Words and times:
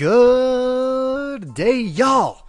Good 0.00 1.52
day, 1.52 1.78
y'all, 1.78 2.46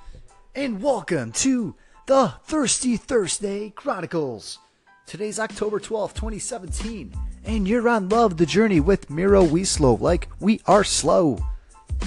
and 0.56 0.82
welcome 0.82 1.34
to 1.34 1.76
the 2.08 2.36
Thirsty 2.46 2.96
Thursday 2.96 3.72
Chronicles. 3.72 4.58
Today's 5.06 5.38
October 5.38 5.82
12th, 5.82 6.14
2017, 6.14 7.14
and 7.44 7.68
you're 7.68 7.90
on 7.90 8.08
Love 8.08 8.38
the 8.38 8.46
Journey 8.46 8.80
with 8.80 9.10
Miro 9.10 9.44
We 9.44 9.66
Slow, 9.66 9.96
like 9.96 10.30
we 10.40 10.62
are 10.66 10.86
slow. 10.86 11.40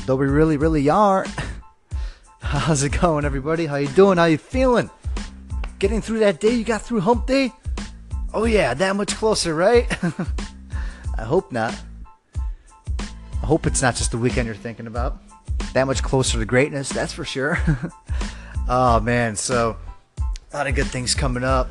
Though 0.07 0.17
we 0.17 0.29
really, 0.29 0.57
really 0.57 0.89
are. 0.89 1.27
How's 2.41 2.83
it 2.83 2.99
going, 2.99 3.27
everybody? 3.27 3.67
How 3.67 3.77
you 3.77 3.89
doing? 3.89 4.17
How 4.17 4.25
you 4.25 4.39
feeling? 4.39 4.89
Getting 5.79 6.01
through 6.01 6.21
that 6.21 6.41
day 6.41 6.55
you 6.55 6.65
got 6.65 6.81
through 6.81 7.01
hump 7.01 7.27
day? 7.27 7.53
Oh 8.33 8.47
yeah, 8.47 8.73
that 8.73 8.97
much 8.97 9.15
closer, 9.15 9.55
right? 9.55 9.95
I 11.19 11.25
hope 11.25 11.53
not. 11.53 11.79
I 12.39 13.47
hope 13.47 13.67
it's 13.67 13.83
not 13.83 13.95
just 13.95 14.11
the 14.11 14.17
weekend 14.17 14.47
you're 14.47 14.55
thinking 14.55 14.87
about. 14.87 15.21
That 15.75 15.87
much 15.87 16.03
closer 16.03 16.39
to 16.39 16.45
greatness, 16.45 16.89
that's 16.89 17.13
for 17.13 17.25
sure. 17.25 17.59
oh 18.69 19.01
man, 19.01 19.35
so 19.35 19.77
a 20.53 20.57
lot 20.57 20.69
of 20.69 20.75
good 20.77 20.87
things 20.87 21.17
coming 21.17 21.43
up. 21.43 21.69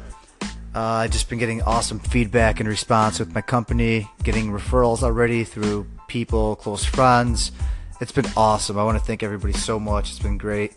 Uh, 0.76 0.80
I've 1.06 1.12
just 1.12 1.30
been 1.30 1.40
getting 1.40 1.62
awesome 1.62 2.00
feedback 2.00 2.60
and 2.60 2.68
response 2.68 3.20
with 3.20 3.34
my 3.34 3.40
company, 3.40 4.10
getting 4.24 4.52
referrals 4.52 5.04
already 5.04 5.46
through 5.46 5.88
people, 6.10 6.58
close 6.58 6.84
friends. 6.84 7.54
It's 8.02 8.12
been 8.12 8.28
awesome. 8.36 8.78
I 8.78 8.84
want 8.84 8.98
to 8.98 9.04
thank 9.06 9.24
everybody 9.24 9.54
so 9.54 9.80
much. 9.80 10.10
It's 10.10 10.20
been 10.20 10.38
great. 10.38 10.74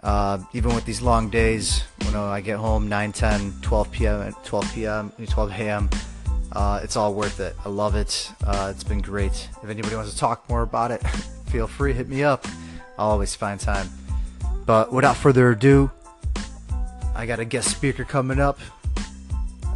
Uh, 0.00 0.38
even 0.52 0.74
with 0.74 0.84
these 0.84 1.00
long 1.00 1.30
days, 1.30 1.84
when 2.04 2.16
I 2.16 2.40
get 2.40 2.56
home 2.56 2.88
9, 2.88 3.12
10, 3.12 3.52
12 3.62 3.92
p.m., 3.92 4.34
12 4.44 4.74
p.m., 4.74 5.12
12 5.28 5.50
a.m., 5.52 5.90
uh, 6.52 6.80
it's 6.82 6.96
all 6.96 7.14
worth 7.14 7.38
it. 7.38 7.54
I 7.64 7.68
love 7.68 7.94
it. 7.94 8.32
Uh, 8.44 8.72
it's 8.74 8.82
been 8.82 9.00
great. 9.00 9.48
If 9.62 9.68
anybody 9.68 9.94
wants 9.94 10.12
to 10.12 10.18
talk 10.18 10.48
more 10.48 10.62
about 10.62 10.90
it, 10.90 11.02
feel 11.48 11.66
free, 11.66 11.92
hit 11.92 12.08
me 12.08 12.22
up. 12.22 12.46
I'll 12.98 13.10
always 13.10 13.34
find 13.34 13.58
time. 13.58 13.88
But 14.66 14.92
without 14.92 15.16
further 15.16 15.50
ado, 15.50 15.90
I 17.14 17.26
got 17.26 17.40
a 17.40 17.44
guest 17.44 17.70
speaker 17.70 18.04
coming 18.04 18.38
up. 18.38 18.58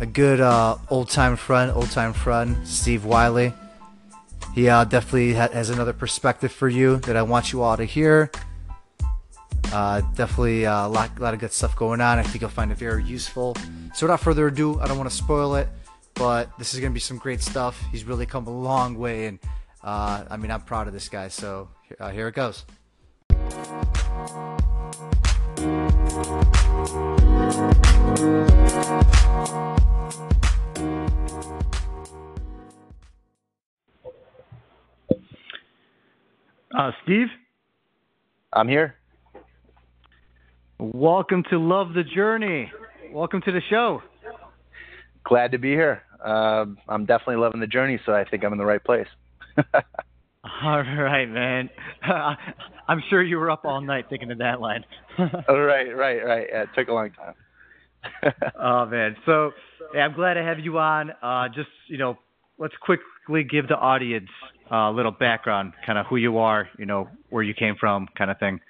A 0.00 0.06
good 0.06 0.40
uh, 0.40 0.76
old 0.90 1.10
time 1.10 1.36
friend, 1.36 1.70
old 1.70 1.90
time 1.90 2.12
friend, 2.12 2.56
Steve 2.66 3.04
Wiley. 3.04 3.52
He 4.54 4.68
uh, 4.68 4.84
definitely 4.84 5.34
ha- 5.34 5.48
has 5.52 5.70
another 5.70 5.92
perspective 5.92 6.52
for 6.52 6.68
you 6.68 6.96
that 6.98 7.16
I 7.16 7.22
want 7.22 7.52
you 7.52 7.62
all 7.62 7.76
to 7.76 7.84
hear. 7.84 8.30
Uh, 9.72 10.02
definitely 10.14 10.66
uh, 10.66 10.86
a 10.86 10.88
lot, 10.88 11.18
lot 11.18 11.32
of 11.32 11.40
good 11.40 11.52
stuff 11.52 11.74
going 11.76 12.00
on. 12.00 12.18
I 12.18 12.22
think 12.22 12.42
you'll 12.42 12.50
find 12.50 12.70
it 12.70 12.76
very 12.76 13.02
useful. 13.04 13.56
So 13.94 14.06
without 14.06 14.20
further 14.20 14.48
ado, 14.48 14.78
I 14.80 14.86
don't 14.86 14.98
want 14.98 15.08
to 15.08 15.16
spoil 15.16 15.54
it 15.54 15.68
but 16.14 16.56
this 16.58 16.74
is 16.74 16.80
going 16.80 16.92
to 16.92 16.94
be 16.94 17.00
some 17.00 17.18
great 17.18 17.40
stuff. 17.40 17.82
He's 17.90 18.04
really 18.04 18.26
come 18.26 18.46
a 18.46 18.50
long 18.50 18.96
way, 18.96 19.26
and 19.26 19.38
uh, 19.82 20.24
I 20.30 20.36
mean, 20.36 20.50
I'm 20.50 20.62
proud 20.62 20.86
of 20.86 20.92
this 20.92 21.08
guy. 21.08 21.28
So 21.28 21.68
uh, 21.98 22.10
here 22.10 22.28
it 22.28 22.34
goes. 22.34 22.64
Uh, 36.74 36.90
Steve? 37.04 37.28
I'm 38.52 38.68
here. 38.68 38.96
Welcome 40.78 41.44
to 41.50 41.58
Love 41.58 41.92
the 41.94 42.02
Journey. 42.02 42.70
Welcome 43.12 43.42
to 43.42 43.52
the 43.52 43.60
show 43.68 44.02
glad 45.24 45.52
to 45.52 45.58
be 45.58 45.70
here. 45.70 46.02
Uh, 46.24 46.66
I'm 46.88 47.04
definitely 47.06 47.36
loving 47.36 47.60
the 47.60 47.66
journey, 47.66 47.98
so 48.04 48.12
I 48.12 48.24
think 48.24 48.44
I'm 48.44 48.52
in 48.52 48.58
the 48.58 48.66
right 48.66 48.82
place. 48.82 49.06
all 50.62 50.82
right, 50.82 51.28
man. 51.28 51.70
I'm 52.88 53.02
sure 53.08 53.22
you 53.22 53.38
were 53.38 53.50
up 53.50 53.64
all 53.64 53.80
night 53.80 54.06
thinking 54.10 54.30
of 54.30 54.38
that 54.38 54.60
line. 54.60 54.84
oh, 55.18 55.58
right, 55.58 55.94
right, 55.96 56.24
right. 56.24 56.46
Yeah, 56.50 56.62
it 56.62 56.68
took 56.74 56.88
a 56.88 56.92
long 56.92 57.10
time. 57.12 57.34
oh 58.58 58.86
man, 58.86 59.16
so 59.24 59.52
yeah, 59.94 60.04
I'm 60.04 60.14
glad 60.14 60.34
to 60.34 60.42
have 60.42 60.58
you 60.58 60.78
on. 60.78 61.12
Uh, 61.22 61.48
just 61.48 61.68
you 61.86 61.98
know, 61.98 62.18
let's 62.58 62.74
quickly 62.80 63.44
give 63.44 63.68
the 63.68 63.76
audience 63.76 64.30
a 64.70 64.90
little 64.90 65.12
background, 65.12 65.74
kind 65.86 65.98
of 65.98 66.06
who 66.06 66.16
you 66.16 66.38
are, 66.38 66.68
you 66.78 66.86
know, 66.86 67.08
where 67.30 67.42
you 67.42 67.54
came 67.54 67.76
from, 67.78 68.08
kind 68.16 68.30
of 68.30 68.38
thing. 68.38 68.60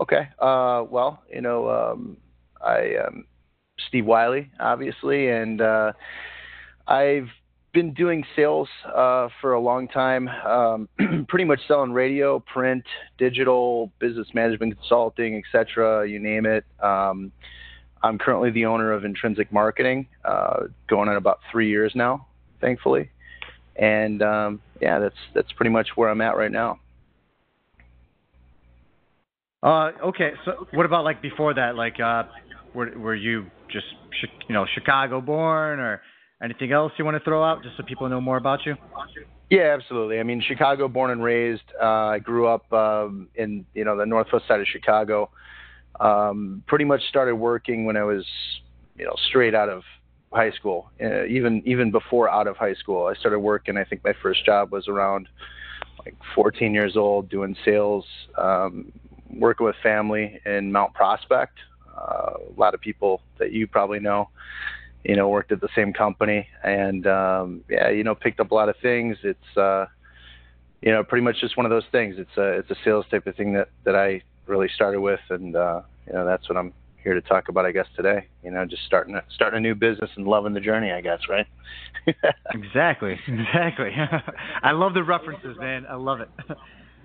Okay. 0.00 0.28
Uh, 0.40 0.84
well, 0.90 1.22
you 1.32 1.40
know, 1.40 1.70
um, 1.70 2.16
I 2.64 2.96
um, 3.06 3.24
Steve 3.88 4.06
Wiley, 4.06 4.50
obviously, 4.58 5.28
and 5.28 5.60
uh, 5.60 5.92
I've 6.88 7.28
been 7.74 7.92
doing 7.92 8.24
sales 8.34 8.68
uh, 8.86 9.28
for 9.40 9.52
a 9.52 9.60
long 9.60 9.88
time, 9.88 10.28
um, 10.28 10.88
pretty 11.28 11.44
much 11.44 11.60
selling 11.68 11.92
radio, 11.92 12.38
print, 12.38 12.84
digital, 13.18 13.90
business 13.98 14.28
management 14.32 14.78
consulting, 14.78 15.42
etc. 15.44 16.08
You 16.08 16.20
name 16.20 16.46
it. 16.46 16.64
Um, 16.82 17.32
I'm 18.02 18.16
currently 18.18 18.50
the 18.50 18.66
owner 18.66 18.92
of 18.92 19.04
Intrinsic 19.04 19.52
Marketing, 19.52 20.06
uh, 20.24 20.64
going 20.88 21.08
on 21.08 21.16
about 21.16 21.40
three 21.50 21.68
years 21.68 21.92
now, 21.94 22.26
thankfully, 22.60 23.10
and 23.76 24.22
um, 24.22 24.60
yeah, 24.80 25.00
that's 25.00 25.16
that's 25.34 25.52
pretty 25.52 25.70
much 25.70 25.88
where 25.96 26.08
I'm 26.08 26.20
at 26.20 26.36
right 26.36 26.52
now. 26.52 26.78
Uh, 29.62 29.92
okay, 30.04 30.32
so 30.44 30.66
what 30.72 30.86
about 30.86 31.04
like 31.04 31.22
before 31.22 31.54
that? 31.54 31.74
Like, 31.74 31.98
uh, 31.98 32.24
were 32.74 32.90
were 32.96 33.14
you 33.14 33.46
just 33.70 33.86
you 34.48 34.54
know 34.54 34.66
Chicago 34.74 35.20
born 35.20 35.80
or 35.80 36.02
anything 36.42 36.72
else 36.72 36.92
you 36.98 37.04
want 37.04 37.16
to 37.16 37.24
throw 37.24 37.44
out 37.44 37.62
just 37.62 37.76
so 37.76 37.82
people 37.82 38.08
know 38.08 38.20
more 38.20 38.36
about 38.36 38.66
you? 38.66 38.76
Yeah, 39.50 39.76
absolutely. 39.78 40.18
I 40.18 40.22
mean, 40.22 40.42
Chicago 40.46 40.88
born 40.88 41.10
and 41.10 41.22
raised. 41.22 41.62
Uh, 41.80 41.86
I 41.86 42.18
grew 42.18 42.46
up 42.46 42.70
um, 42.72 43.28
in 43.34 43.66
you 43.74 43.84
know 43.84 43.96
the 43.96 44.06
northwest 44.06 44.46
side 44.48 44.60
of 44.60 44.66
Chicago. 44.66 45.30
Um, 46.00 46.64
pretty 46.66 46.84
much 46.84 47.02
started 47.08 47.36
working 47.36 47.84
when 47.84 47.96
I 47.96 48.04
was 48.04 48.26
you 48.96 49.04
know 49.04 49.14
straight 49.28 49.54
out 49.54 49.68
of 49.68 49.82
high 50.32 50.50
school. 50.52 50.90
Uh, 51.00 51.24
even 51.26 51.62
even 51.66 51.90
before 51.90 52.28
out 52.28 52.46
of 52.46 52.56
high 52.56 52.74
school, 52.74 53.06
I 53.06 53.14
started 53.14 53.38
working. 53.38 53.76
I 53.76 53.84
think 53.84 54.02
my 54.04 54.14
first 54.22 54.44
job 54.44 54.72
was 54.72 54.88
around 54.88 55.28
like 56.04 56.16
14 56.34 56.74
years 56.74 56.96
old, 56.96 57.28
doing 57.28 57.56
sales, 57.64 58.04
um, 58.36 58.92
working 59.30 59.66
with 59.66 59.76
family 59.82 60.40
in 60.44 60.70
Mount 60.70 60.92
Prospect, 60.94 61.56
uh, 61.96 62.32
a 62.56 62.60
lot 62.60 62.74
of 62.74 62.80
people 62.80 63.22
that 63.38 63.52
you 63.52 63.66
probably 63.66 64.00
know, 64.00 64.28
you 65.04 65.16
know, 65.16 65.28
worked 65.28 65.52
at 65.52 65.60
the 65.60 65.68
same 65.76 65.92
company, 65.92 66.48
and 66.62 67.06
um, 67.06 67.62
yeah, 67.68 67.90
you 67.90 68.04
know, 68.04 68.14
picked 68.14 68.40
up 68.40 68.50
a 68.50 68.54
lot 68.54 68.68
of 68.68 68.76
things. 68.82 69.16
It's 69.22 69.56
uh, 69.56 69.86
you 70.82 70.92
know, 70.92 71.04
pretty 71.04 71.24
much 71.24 71.40
just 71.40 71.56
one 71.56 71.66
of 71.66 71.70
those 71.70 71.84
things. 71.92 72.16
It's 72.18 72.36
a 72.36 72.58
it's 72.58 72.70
a 72.70 72.76
sales 72.84 73.06
type 73.10 73.26
of 73.26 73.36
thing 73.36 73.52
that 73.54 73.68
that 73.84 73.94
I 73.94 74.22
really 74.46 74.68
started 74.74 75.00
with, 75.00 75.20
and 75.30 75.54
uh, 75.56 75.82
you 76.06 76.12
know, 76.12 76.24
that's 76.24 76.48
what 76.48 76.58
I'm 76.58 76.72
here 77.04 77.14
to 77.14 77.20
talk 77.20 77.48
about, 77.48 77.66
I 77.66 77.72
guess, 77.72 77.86
today. 77.96 78.26
You 78.42 78.50
know, 78.50 78.64
just 78.64 78.82
starting 78.86 79.14
a, 79.14 79.22
starting 79.34 79.58
a 79.58 79.60
new 79.60 79.74
business 79.74 80.10
and 80.16 80.26
loving 80.26 80.54
the 80.54 80.60
journey, 80.60 80.90
I 80.90 81.00
guess, 81.00 81.20
right? 81.28 81.46
exactly, 82.54 83.18
exactly. 83.28 83.90
I 84.62 84.72
love 84.72 84.94
the 84.94 85.04
references, 85.04 85.56
man. 85.58 85.86
I 85.88 85.94
love 85.94 86.20
it. 86.20 86.30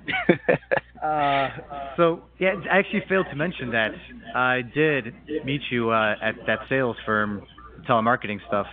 uh, 1.03 1.49
so 1.97 2.23
yeah, 2.39 2.55
I 2.71 2.79
actually 2.79 3.03
failed 3.07 3.27
to 3.29 3.35
mention 3.35 3.71
that 3.71 3.91
I 4.33 4.61
did 4.61 5.13
meet 5.45 5.61
you 5.69 5.91
uh, 5.91 6.15
at 6.21 6.35
that 6.47 6.59
sales 6.69 6.95
firm, 7.05 7.43
telemarketing 7.87 8.39
stuff, 8.47 8.67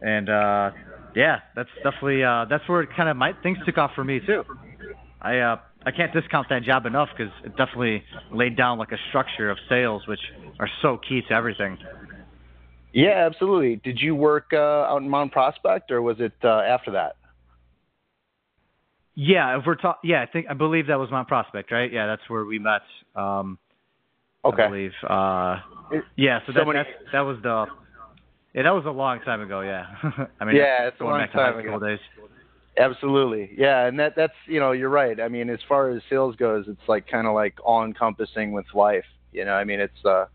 and 0.00 0.28
uh, 0.28 0.70
yeah, 1.14 1.40
that's 1.54 1.70
definitely 1.82 2.22
uh, 2.22 2.46
that's 2.48 2.68
where 2.68 2.82
it 2.82 2.90
kind 2.96 3.08
of 3.08 3.16
my 3.16 3.32
things 3.42 3.58
took 3.64 3.78
off 3.78 3.92
for 3.94 4.04
me 4.04 4.20
too. 4.20 4.44
I 5.20 5.38
uh, 5.38 5.56
I 5.84 5.92
can't 5.92 6.12
discount 6.12 6.48
that 6.50 6.62
job 6.62 6.84
enough 6.84 7.08
because 7.16 7.32
it 7.44 7.56
definitely 7.56 8.02
laid 8.32 8.56
down 8.56 8.78
like 8.78 8.92
a 8.92 8.98
structure 9.08 9.50
of 9.50 9.58
sales, 9.68 10.06
which 10.06 10.20
are 10.58 10.68
so 10.82 10.98
key 11.08 11.22
to 11.28 11.34
everything. 11.34 11.78
Yeah, 12.92 13.26
absolutely. 13.30 13.76
Did 13.76 14.00
you 14.00 14.14
work 14.14 14.46
uh, 14.52 14.56
out 14.56 15.02
in 15.02 15.08
Mount 15.08 15.30
Prospect, 15.30 15.90
or 15.90 16.00
was 16.02 16.16
it 16.18 16.32
uh, 16.42 16.48
after 16.48 16.92
that? 16.92 17.16
Yeah, 19.14 19.58
if 19.58 19.64
we're 19.66 19.76
talking, 19.76 20.10
yeah, 20.10 20.22
I 20.22 20.26
think 20.26 20.46
I 20.50 20.54
believe 20.54 20.88
that 20.88 20.98
was 20.98 21.10
Mount 21.10 21.28
Prospect, 21.28 21.72
right? 21.72 21.92
Yeah, 21.92 22.06
that's 22.06 22.28
where 22.28 22.44
we 22.44 22.58
met. 22.58 22.82
Um, 23.14 23.58
okay. 24.44 24.64
I 24.64 24.68
believe. 24.68 24.92
Uh, 25.02 25.56
yeah, 26.16 26.40
so, 26.46 26.52
that 26.52 26.66
that, 26.66 26.86
that 27.12 27.20
was 27.20 27.38
the. 27.42 27.66
Yeah, 28.56 28.62
that 28.62 28.74
was 28.74 28.86
a 28.86 28.90
long 28.90 29.20
time 29.20 29.42
ago. 29.42 29.60
Yeah. 29.60 29.84
I 30.40 30.44
mean, 30.46 30.56
yeah, 30.56 30.88
it's 30.88 30.98
a 31.00 31.04
long 31.04 31.20
back 31.20 31.32
time 31.32 31.52
to 31.52 31.58
high 31.58 31.62
school 31.62 31.76
ago. 31.76 31.86
days. 31.88 31.98
Absolutely, 32.78 33.50
yeah, 33.56 33.86
and 33.86 33.98
that 33.98 34.14
that's 34.16 34.34
you 34.46 34.60
know 34.60 34.72
you're 34.72 34.90
right. 34.90 35.20
I 35.20 35.28
mean, 35.28 35.48
as 35.48 35.60
far 35.68 35.90
as 35.90 36.02
sales 36.10 36.36
goes, 36.36 36.66
it's 36.68 36.88
like 36.88 37.06
kind 37.06 37.26
of 37.26 37.34
like 37.34 37.54
all 37.64 37.84
encompassing 37.84 38.52
with 38.52 38.66
life. 38.74 39.04
You 39.32 39.44
know, 39.44 39.52
I 39.52 39.64
mean, 39.64 39.80
it's 39.80 40.04
uh, 40.04 40.26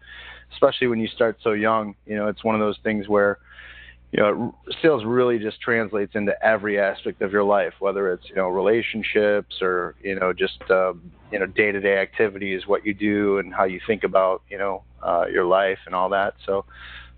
especially 0.53 0.88
when 0.88 1.00
you 1.00 1.07
start 1.07 1.38
so 1.44 1.51
young. 1.51 1.95
You 2.06 2.15
know, 2.15 2.27
it's 2.27 2.44
one 2.44 2.56
of 2.56 2.62
those 2.62 2.77
things 2.83 3.07
where 3.07 3.39
you 4.12 4.21
know, 4.21 4.53
sales 4.81 5.06
really 5.06 5.39
just 5.39 5.62
translates 5.62 6.15
into 6.15 6.33
every 6.45 6.79
aspect 6.79 7.21
of 7.21 7.31
your 7.31 7.44
life, 7.44 7.73
whether 7.79 8.12
it's 8.12 8.27
you 8.27 8.35
know 8.35 8.50
relationships 8.50 9.62
or 9.62 9.95
you 10.03 10.19
know 10.19 10.33
just 10.33 10.62
um, 10.69 11.12
you 11.31 11.39
know 11.39 11.45
day-to-day 11.45 11.97
activities, 11.97 12.68
what 12.68 12.85
you 12.85 12.94
do 12.94 13.38
and 13.38 13.53
how 13.53 13.63
you 13.63 13.79
think 13.88 14.03
about 14.03 14.41
you 14.50 14.57
know 14.57 14.83
uh, 15.01 15.25
your 15.31 15.45
life 15.45 15.79
and 15.85 15.95
all 15.95 16.09
that. 16.09 16.33
So, 16.45 16.65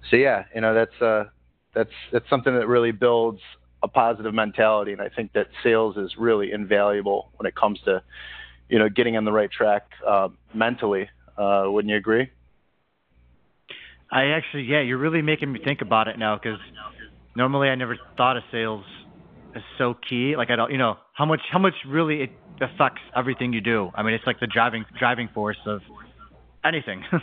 so 0.10 0.16
yeah, 0.16 0.46
you 0.54 0.62
know 0.62 0.74
that's 0.74 1.02
uh, 1.02 1.26
that's 1.74 1.92
that's 2.12 2.30
something 2.30 2.54
that 2.54 2.68
really 2.68 2.92
builds 2.92 3.40
a 3.84 3.88
positive 3.88 4.34
mentality, 4.34 4.94
and 4.94 5.02
I 5.02 5.10
think 5.10 5.34
that 5.34 5.48
sales 5.62 5.98
is 5.98 6.16
really 6.18 6.52
invaluable 6.52 7.32
when 7.36 7.46
it 7.46 7.56
comes 7.56 7.80
to, 7.86 8.02
you 8.70 8.80
know, 8.80 8.88
getting 8.88 9.18
on 9.18 9.26
the 9.26 9.32
right 9.32 9.52
track 9.52 9.84
uh, 10.08 10.30
mentally. 10.54 11.10
Uh, 11.38 11.66
wouldn't 11.68 11.92
you 11.92 11.98
agree? 11.98 12.30
I 14.10 14.28
actually, 14.28 14.64
yeah, 14.64 14.82
you're 14.82 15.00
really 15.00 15.22
making 15.22 15.52
me 15.52 15.60
think 15.64 15.82
about 15.82 16.08
it 16.08 16.18
now 16.18 16.40
because 16.42 16.60
normally 17.36 17.68
I 17.68 17.76
never 17.76 17.98
thought 18.16 18.38
of 18.38 18.44
sales 18.52 18.86
as 19.56 19.64
so 19.78 19.96
key. 20.08 20.36
Like 20.38 20.50
I 20.50 20.56
don't, 20.56 20.72
you 20.72 20.78
know, 20.78 20.96
how 21.14 21.26
much 21.26 21.42
how 21.52 21.60
much 21.60 21.74
really 21.88 22.22
it 22.22 22.32
affects 22.62 23.02
everything 23.16 23.52
you 23.52 23.62
do. 23.62 23.90
I 23.96 24.04
mean, 24.04 24.14
it's 24.14 24.26
like 24.26 24.40
the 24.40 24.48
driving 24.48 24.86
driving 24.98 25.30
force 25.34 25.58
of 25.66 25.82
anything. 26.64 27.04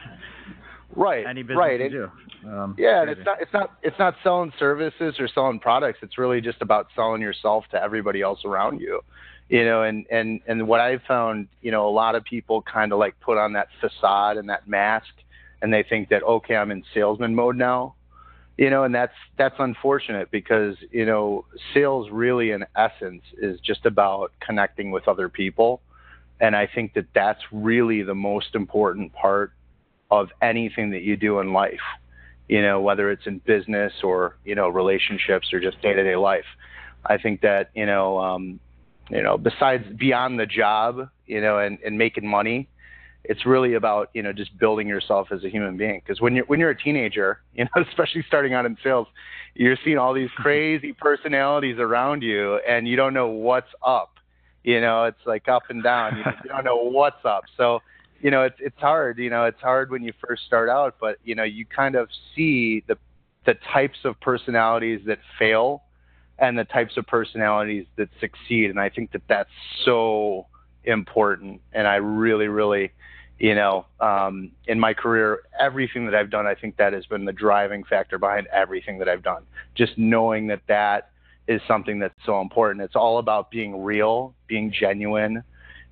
right. 0.94 1.26
Any 1.26 1.42
business 1.42 1.58
right. 1.58 1.80
you 1.80 1.88
do. 1.88 2.10
Um, 2.48 2.74
yeah, 2.78 3.02
and 3.02 3.10
it's 3.10 3.24
not 3.24 3.40
it's 3.40 3.52
not 3.52 3.76
it's 3.82 3.98
not 3.98 4.14
selling 4.22 4.52
services 4.58 5.16
or 5.18 5.28
selling 5.28 5.58
products. 5.58 5.98
It's 6.02 6.18
really 6.18 6.40
just 6.40 6.62
about 6.62 6.88
selling 6.94 7.20
yourself 7.20 7.64
to 7.72 7.82
everybody 7.82 8.22
else 8.22 8.44
around 8.44 8.80
you. 8.80 9.02
You 9.48 9.64
know, 9.64 9.82
and 9.82 10.06
and 10.10 10.40
and 10.46 10.66
what 10.66 10.80
I've 10.80 11.02
found, 11.02 11.48
you 11.60 11.70
know, 11.70 11.88
a 11.88 11.90
lot 11.90 12.14
of 12.14 12.24
people 12.24 12.62
kind 12.62 12.92
of 12.92 12.98
like 12.98 13.18
put 13.20 13.36
on 13.36 13.54
that 13.54 13.68
facade 13.80 14.36
and 14.36 14.48
that 14.48 14.68
mask, 14.68 15.12
and 15.60 15.72
they 15.72 15.82
think 15.82 16.08
that 16.10 16.22
okay, 16.22 16.56
I'm 16.56 16.70
in 16.70 16.84
salesman 16.94 17.34
mode 17.34 17.56
now. 17.56 17.94
You 18.56 18.70
know, 18.70 18.84
and 18.84 18.94
that's 18.94 19.14
that's 19.36 19.56
unfortunate 19.58 20.30
because 20.30 20.76
you 20.90 21.04
know, 21.04 21.44
sales 21.74 22.10
really 22.10 22.52
in 22.52 22.64
essence 22.76 23.22
is 23.38 23.60
just 23.60 23.86
about 23.86 24.32
connecting 24.40 24.90
with 24.92 25.08
other 25.08 25.28
people, 25.28 25.80
and 26.40 26.56
I 26.56 26.66
think 26.66 26.94
that 26.94 27.06
that's 27.14 27.40
really 27.52 28.02
the 28.02 28.14
most 28.14 28.54
important 28.54 29.12
part 29.12 29.52
of 30.10 30.28
anything 30.42 30.90
that 30.90 31.02
you 31.02 31.16
do 31.16 31.40
in 31.40 31.52
life 31.52 31.80
you 32.50 32.60
know, 32.60 32.80
whether 32.80 33.12
it's 33.12 33.28
in 33.28 33.38
business 33.38 33.92
or, 34.02 34.36
you 34.44 34.56
know, 34.56 34.68
relationships 34.68 35.52
or 35.52 35.60
just 35.60 35.80
day 35.82 35.92
to 35.92 36.02
day 36.02 36.16
life. 36.16 36.44
I 37.06 37.16
think 37.16 37.42
that, 37.42 37.70
you 37.76 37.86
know, 37.86 38.18
um, 38.18 38.58
you 39.08 39.22
know, 39.22 39.38
besides 39.38 39.84
beyond 39.96 40.40
the 40.40 40.46
job, 40.46 41.08
you 41.28 41.40
know, 41.40 41.58
and, 41.60 41.78
and 41.86 41.96
making 41.96 42.26
money, 42.26 42.68
it's 43.22 43.46
really 43.46 43.74
about, 43.74 44.10
you 44.14 44.22
know, 44.24 44.32
just 44.32 44.58
building 44.58 44.88
yourself 44.88 45.28
as 45.30 45.44
a 45.44 45.48
human 45.48 45.76
being. 45.76 46.02
Cause 46.04 46.20
when 46.20 46.34
you're, 46.34 46.44
when 46.46 46.58
you're 46.58 46.70
a 46.70 46.76
teenager, 46.76 47.40
you 47.54 47.66
know, 47.66 47.84
especially 47.88 48.24
starting 48.26 48.52
out 48.52 48.66
in 48.66 48.76
sales, 48.82 49.06
you're 49.54 49.78
seeing 49.84 49.98
all 49.98 50.12
these 50.12 50.30
crazy 50.34 50.92
personalities 50.92 51.78
around 51.78 52.24
you 52.24 52.56
and 52.68 52.88
you 52.88 52.96
don't 52.96 53.14
know 53.14 53.28
what's 53.28 53.70
up. 53.86 54.14
You 54.64 54.80
know, 54.80 55.04
it's 55.04 55.24
like 55.24 55.46
up 55.46 55.62
and 55.68 55.84
down. 55.84 56.16
You, 56.16 56.24
you 56.42 56.48
don't 56.50 56.64
know 56.64 56.82
what's 56.82 57.24
up. 57.24 57.44
So, 57.56 57.78
you 58.20 58.30
know, 58.30 58.42
it's 58.42 58.56
it's 58.60 58.78
hard. 58.78 59.18
You 59.18 59.30
know, 59.30 59.44
it's 59.44 59.60
hard 59.60 59.90
when 59.90 60.02
you 60.02 60.12
first 60.26 60.44
start 60.44 60.68
out, 60.68 60.96
but 61.00 61.18
you 61.24 61.34
know, 61.34 61.44
you 61.44 61.64
kind 61.64 61.94
of 61.94 62.08
see 62.34 62.84
the 62.86 62.96
the 63.46 63.54
types 63.72 63.98
of 64.04 64.20
personalities 64.20 65.00
that 65.06 65.18
fail 65.38 65.82
and 66.38 66.58
the 66.58 66.64
types 66.64 66.96
of 66.96 67.06
personalities 67.06 67.86
that 67.96 68.08
succeed, 68.20 68.70
and 68.70 68.78
I 68.78 68.88
think 68.88 69.12
that 69.12 69.22
that's 69.28 69.50
so 69.84 70.46
important. 70.84 71.60
And 71.72 71.86
I 71.86 71.96
really, 71.96 72.48
really, 72.48 72.92
you 73.38 73.54
know, 73.54 73.86
um, 74.00 74.52
in 74.66 74.78
my 74.80 74.94
career, 74.94 75.40
everything 75.58 76.06
that 76.06 76.14
I've 76.14 76.30
done, 76.30 76.46
I 76.46 76.54
think 76.54 76.76
that 76.76 76.92
has 76.92 77.06
been 77.06 77.24
the 77.24 77.32
driving 77.32 77.84
factor 77.84 78.18
behind 78.18 78.46
everything 78.48 78.98
that 78.98 79.08
I've 79.08 79.22
done. 79.22 79.42
Just 79.74 79.96
knowing 79.96 80.46
that 80.48 80.62
that 80.68 81.10
is 81.46 81.60
something 81.66 81.98
that's 81.98 82.14
so 82.24 82.40
important. 82.40 82.84
It's 82.84 82.96
all 82.96 83.18
about 83.18 83.50
being 83.50 83.82
real, 83.82 84.34
being 84.46 84.72
genuine 84.72 85.42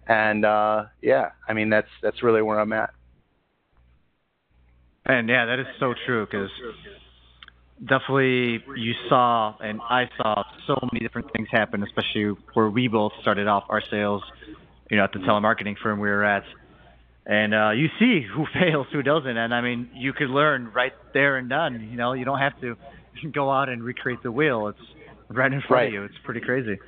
and 0.09 0.45
uh, 0.45 0.85
yeah, 1.03 1.31
I 1.47 1.53
mean 1.53 1.69
that's 1.69 1.89
that's 2.03 2.23
really 2.23 2.43
where 2.43 2.59
I'm 2.59 2.73
at. 2.73 2.91
And 5.05 5.29
yeah, 5.29 5.47
that 5.47 5.59
is 5.59 5.67
so 5.79 5.95
true 6.07 6.27
because 6.27 6.51
definitely 7.81 8.63
you 8.77 8.95
saw 9.09 9.55
and 9.61 9.81
I 9.81 10.11
saw 10.17 10.45
so 10.67 10.77
many 10.93 11.05
different 11.05 11.33
things 11.33 11.49
happen, 11.51 11.83
especially 11.83 12.35
where 12.55 12.69
we 12.69 12.89
both 12.89 13.13
started 13.21 13.47
off 13.47 13.65
our 13.69 13.83
sales, 13.91 14.23
you 14.91 14.97
know, 14.97 15.05
at 15.05 15.13
the 15.13 15.21
telemarketing 15.21 15.77
firm 15.83 16.01
we 16.01 16.09
were 16.09 16.25
at. 16.25 16.45
And 17.25 17.55
uh, 17.55 17.71
you 17.71 17.89
see 17.99 18.23
who 18.23 18.47
fails, 18.53 18.87
who 18.93 19.03
doesn't, 19.03 19.37
and 19.37 19.55
I 19.55 19.61
mean, 19.61 19.91
you 19.95 20.13
could 20.13 20.31
learn 20.31 20.73
right 20.75 20.95
there 21.13 21.37
and 21.37 21.49
done. 21.49 21.89
You 21.91 21.97
know, 21.97 22.15
you 22.15 22.25
don't 22.25 22.39
have 22.39 22.59
to 22.63 22.77
go 23.33 23.51
out 23.51 23.69
and 23.69 23.83
recreate 23.83 24.23
the 24.23 24.33
wheel. 24.33 24.69
It's 24.69 24.79
right 25.29 25.53
in 25.53 25.61
front 25.61 25.71
right. 25.71 25.87
of 25.89 25.93
you. 25.93 26.05
It's 26.05 26.19
pretty 26.25 26.41
crazy. 26.41 26.79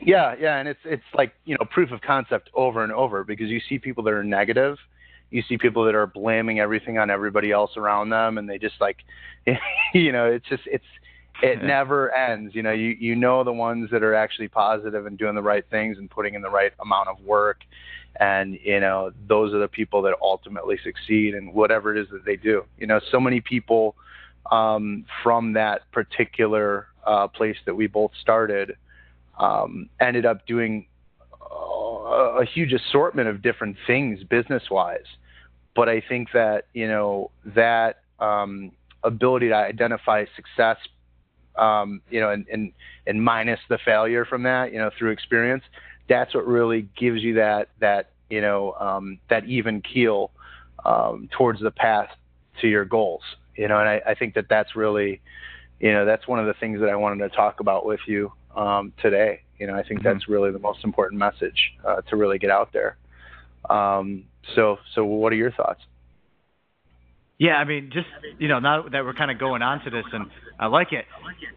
Yeah, 0.00 0.34
yeah, 0.38 0.58
and 0.58 0.68
it's 0.68 0.80
it's 0.84 1.02
like 1.14 1.32
you 1.44 1.54
know 1.54 1.66
proof 1.70 1.90
of 1.90 2.00
concept 2.00 2.50
over 2.54 2.82
and 2.82 2.92
over 2.92 3.24
because 3.24 3.48
you 3.48 3.60
see 3.68 3.78
people 3.78 4.04
that 4.04 4.12
are 4.12 4.24
negative, 4.24 4.76
you 5.30 5.42
see 5.48 5.58
people 5.58 5.84
that 5.84 5.94
are 5.94 6.06
blaming 6.06 6.60
everything 6.60 6.98
on 6.98 7.10
everybody 7.10 7.50
else 7.50 7.76
around 7.76 8.10
them, 8.10 8.38
and 8.38 8.48
they 8.48 8.58
just 8.58 8.74
like, 8.80 8.98
you 9.94 10.12
know, 10.12 10.26
it's 10.26 10.46
just 10.48 10.62
it's 10.66 10.84
it 11.42 11.62
never 11.64 12.12
ends. 12.14 12.54
You 12.54 12.62
know, 12.62 12.72
you 12.72 12.96
you 12.98 13.14
know 13.16 13.44
the 13.44 13.52
ones 13.52 13.90
that 13.90 14.02
are 14.02 14.14
actually 14.14 14.48
positive 14.48 15.06
and 15.06 15.18
doing 15.18 15.34
the 15.34 15.42
right 15.42 15.64
things 15.70 15.98
and 15.98 16.10
putting 16.10 16.34
in 16.34 16.42
the 16.42 16.50
right 16.50 16.72
amount 16.80 17.08
of 17.08 17.20
work, 17.24 17.60
and 18.20 18.58
you 18.62 18.80
know 18.80 19.12
those 19.28 19.54
are 19.54 19.58
the 19.58 19.68
people 19.68 20.02
that 20.02 20.14
ultimately 20.20 20.78
succeed 20.84 21.34
in 21.34 21.52
whatever 21.52 21.94
it 21.94 22.00
is 22.00 22.08
that 22.10 22.24
they 22.24 22.36
do. 22.36 22.64
You 22.78 22.86
know, 22.86 23.00
so 23.10 23.20
many 23.20 23.40
people 23.40 23.94
um, 24.50 25.04
from 25.22 25.54
that 25.54 25.90
particular 25.92 26.88
uh, 27.06 27.28
place 27.28 27.56
that 27.66 27.74
we 27.74 27.86
both 27.86 28.10
started 28.20 28.76
um, 29.38 29.88
ended 30.00 30.26
up 30.26 30.46
doing 30.46 30.86
a, 32.40 32.44
huge 32.44 32.72
assortment 32.72 33.28
of 33.28 33.42
different 33.42 33.76
things 33.86 34.22
business 34.24 34.64
wise. 34.70 35.06
But 35.74 35.88
I 35.88 36.02
think 36.08 36.28
that, 36.32 36.66
you 36.72 36.86
know, 36.86 37.30
that 37.46 38.02
um, 38.20 38.72
ability 39.02 39.48
to 39.48 39.54
identify 39.54 40.24
success, 40.36 40.76
um, 41.56 42.00
you 42.10 42.20
know, 42.20 42.30
and, 42.30 42.46
and, 42.52 42.72
and 43.06 43.22
minus 43.22 43.60
the 43.68 43.78
failure 43.84 44.24
from 44.24 44.44
that, 44.44 44.72
you 44.72 44.78
know, 44.78 44.90
through 44.96 45.10
experience, 45.10 45.64
that's 46.08 46.34
what 46.34 46.46
really 46.46 46.88
gives 46.96 47.22
you 47.22 47.34
that, 47.34 47.68
that, 47.80 48.10
you 48.30 48.40
know, 48.40 48.72
um, 48.74 49.18
that 49.30 49.44
even 49.46 49.82
keel 49.82 50.30
um, 50.84 51.28
towards 51.36 51.60
the 51.60 51.70
path 51.70 52.08
to 52.60 52.68
your 52.68 52.84
goals, 52.84 53.22
you 53.56 53.66
know, 53.66 53.78
and 53.78 53.88
I, 53.88 54.00
I 54.06 54.14
think 54.14 54.34
that 54.34 54.46
that's 54.48 54.76
really, 54.76 55.20
you 55.80 55.92
know, 55.92 56.04
that's 56.04 56.28
one 56.28 56.38
of 56.38 56.46
the 56.46 56.54
things 56.54 56.80
that 56.80 56.88
I 56.88 56.96
wanted 56.96 57.28
to 57.28 57.34
talk 57.34 57.60
about 57.60 57.84
with 57.84 58.00
you 58.06 58.32
um, 58.56 58.92
today. 59.00 59.40
You 59.58 59.66
know, 59.66 59.74
I 59.74 59.82
think 59.82 60.00
mm-hmm. 60.00 60.08
that's 60.08 60.28
really 60.28 60.50
the 60.50 60.58
most 60.58 60.84
important 60.84 61.18
message 61.18 61.72
uh, 61.86 62.00
to 62.02 62.16
really 62.16 62.38
get 62.38 62.50
out 62.50 62.72
there. 62.72 62.96
Um, 63.68 64.24
so, 64.54 64.78
so 64.94 65.04
what 65.04 65.32
are 65.32 65.36
your 65.36 65.52
thoughts? 65.52 65.80
Yeah, 67.38 67.54
I 67.54 67.64
mean, 67.64 67.90
just 67.92 68.06
you 68.38 68.48
know, 68.48 68.60
now 68.60 68.88
that 68.88 69.04
we're 69.04 69.14
kind 69.14 69.30
of 69.30 69.38
going 69.38 69.62
on 69.62 69.82
to 69.84 69.90
this, 69.90 70.04
and 70.12 70.26
I 70.58 70.66
like 70.66 70.92
it, 70.92 71.04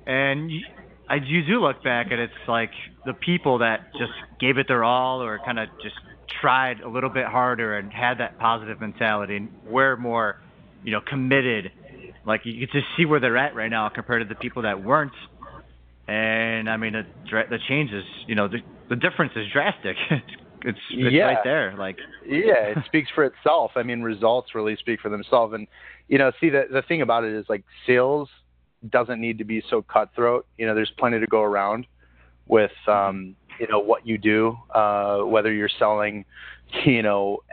and 0.07 0.51
you, 0.51 0.61
I, 1.07 1.15
you 1.15 1.45
do 1.45 1.61
look 1.61 1.83
back 1.83 2.07
and 2.11 2.19
it's 2.19 2.33
like 2.47 2.71
the 3.05 3.13
people 3.13 3.59
that 3.59 3.91
just 3.93 4.11
gave 4.39 4.57
it 4.57 4.67
their 4.67 4.83
all, 4.83 5.21
or 5.21 5.39
kind 5.45 5.59
of 5.59 5.69
just 5.81 5.95
tried 6.41 6.81
a 6.81 6.89
little 6.89 7.09
bit 7.09 7.25
harder 7.25 7.77
and 7.77 7.91
had 7.91 8.19
that 8.19 8.39
positive 8.39 8.81
mentality, 8.81 9.37
and 9.37 9.49
were 9.67 9.95
more, 9.97 10.41
you 10.83 10.91
know, 10.91 11.01
committed. 11.01 11.71
Like 12.25 12.41
you 12.45 12.67
can 12.67 12.81
just 12.81 12.87
see 12.97 13.05
where 13.05 13.19
they're 13.19 13.37
at 13.37 13.55
right 13.55 13.69
now 13.69 13.87
compared 13.89 14.27
to 14.27 14.33
the 14.33 14.39
people 14.39 14.63
that 14.63 14.83
weren't 14.83 15.13
and 16.07 16.69
I 16.69 16.77
mean 16.77 16.93
the 16.93 17.05
the 17.49 17.59
changes, 17.67 18.03
you 18.27 18.35
know, 18.35 18.47
the 18.47 18.59
the 18.89 18.95
difference 18.95 19.33
is 19.35 19.45
drastic. 19.51 19.97
it's 20.63 20.79
it's 20.91 21.13
yeah. 21.13 21.23
right 21.23 21.43
there. 21.43 21.75
Like 21.77 21.97
yeah, 22.25 22.67
it 22.67 22.77
speaks 22.85 23.09
for 23.13 23.25
itself. 23.25 23.71
I 23.75 23.83
mean, 23.83 24.01
results 24.01 24.55
really 24.55 24.75
speak 24.77 25.01
for 25.01 25.09
themselves. 25.09 25.53
And 25.53 25.67
you 26.07 26.17
know, 26.17 26.31
see 26.39 26.49
the 26.49 26.63
the 26.71 26.81
thing 26.81 27.01
about 27.01 27.23
it 27.23 27.33
is 27.33 27.45
like 27.49 27.63
sales 27.85 28.29
doesn't 28.89 29.19
need 29.19 29.37
to 29.39 29.43
be 29.43 29.61
so 29.69 29.81
cutthroat. 29.81 30.45
You 30.57 30.67
know, 30.67 30.75
there's 30.75 30.91
plenty 30.97 31.19
to 31.19 31.27
go 31.27 31.41
around 31.41 31.87
with 32.47 32.71
um, 32.87 33.35
you 33.59 33.67
know 33.67 33.79
what 33.79 34.07
you 34.07 34.17
do, 34.17 34.57
uh, 34.73 35.19
whether 35.19 35.51
you're 35.51 35.69
selling 35.79 36.25
you 36.85 37.01
know 37.01 37.43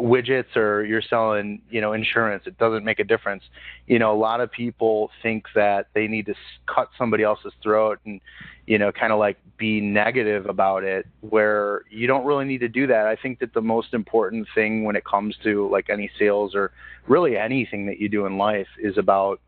widgets 0.00 0.56
or 0.56 0.84
you're 0.84 1.02
selling 1.02 1.62
you 1.70 1.80
know 1.80 1.92
insurance 1.92 2.42
it 2.46 2.58
doesn't 2.58 2.84
make 2.84 2.98
a 2.98 3.04
difference. 3.04 3.44
You 3.86 3.98
know 3.98 4.12
a 4.12 4.18
lot 4.18 4.40
of 4.40 4.50
people 4.50 5.10
think 5.22 5.46
that 5.54 5.88
they 5.94 6.08
need 6.08 6.26
to 6.26 6.34
cut 6.66 6.88
somebody 6.98 7.22
else's 7.22 7.52
throat 7.62 8.00
and 8.04 8.20
you 8.66 8.78
know 8.78 8.90
kind 8.90 9.12
of 9.12 9.18
like 9.18 9.38
be 9.56 9.80
negative 9.80 10.46
about 10.46 10.82
it 10.82 11.06
where 11.20 11.82
you 11.90 12.06
don't 12.06 12.24
really 12.24 12.44
need 12.44 12.58
to 12.58 12.68
do 12.68 12.86
that. 12.88 13.06
I 13.06 13.16
think 13.16 13.38
that 13.40 13.54
the 13.54 13.62
most 13.62 13.94
important 13.94 14.48
thing 14.54 14.84
when 14.84 14.96
it 14.96 15.04
comes 15.04 15.36
to 15.44 15.68
like 15.70 15.88
any 15.88 16.10
sales 16.18 16.54
or 16.54 16.72
really 17.06 17.36
anything 17.36 17.86
that 17.86 17.98
you 18.00 18.08
do 18.08 18.26
in 18.26 18.38
life 18.38 18.68
is 18.78 18.98
about 18.98 19.40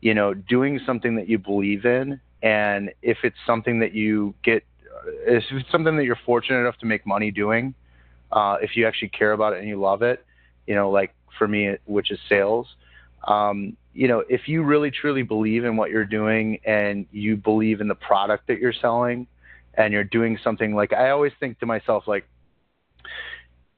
you 0.00 0.14
know 0.14 0.34
doing 0.34 0.80
something 0.84 1.14
that 1.16 1.28
you 1.28 1.38
believe 1.38 1.84
in. 1.84 2.20
And 2.42 2.90
if 3.02 3.18
it's 3.22 3.36
something 3.46 3.78
that 3.78 3.94
you 3.94 4.34
get 4.42 4.64
uh, 4.84 5.10
if 5.26 5.44
it's 5.52 5.70
something 5.70 5.96
that 5.96 6.04
you're 6.04 6.18
fortunate 6.26 6.58
enough 6.58 6.78
to 6.78 6.86
make 6.86 7.06
money 7.06 7.30
doing 7.30 7.74
uh, 8.32 8.56
if 8.62 8.76
you 8.76 8.86
actually 8.86 9.08
care 9.08 9.32
about 9.32 9.52
it 9.52 9.60
and 9.60 9.68
you 9.68 9.78
love 9.78 10.02
it, 10.02 10.24
you 10.66 10.74
know, 10.74 10.90
like 10.90 11.14
for 11.38 11.46
me, 11.46 11.76
which 11.84 12.10
is 12.10 12.18
sales, 12.28 12.66
um, 13.28 13.76
you 13.94 14.08
know, 14.08 14.24
if 14.28 14.48
you 14.48 14.62
really 14.62 14.90
truly 14.90 15.22
believe 15.22 15.64
in 15.64 15.76
what 15.76 15.90
you're 15.90 16.06
doing 16.06 16.58
and 16.64 17.06
you 17.12 17.36
believe 17.36 17.80
in 17.80 17.88
the 17.88 17.94
product 17.94 18.46
that 18.48 18.58
you're 18.58 18.72
selling 18.72 19.26
and 19.74 19.92
you're 19.92 20.04
doing 20.04 20.38
something 20.42 20.74
like, 20.74 20.92
I 20.92 21.10
always 21.10 21.32
think 21.38 21.58
to 21.60 21.66
myself, 21.66 22.04
like, 22.06 22.26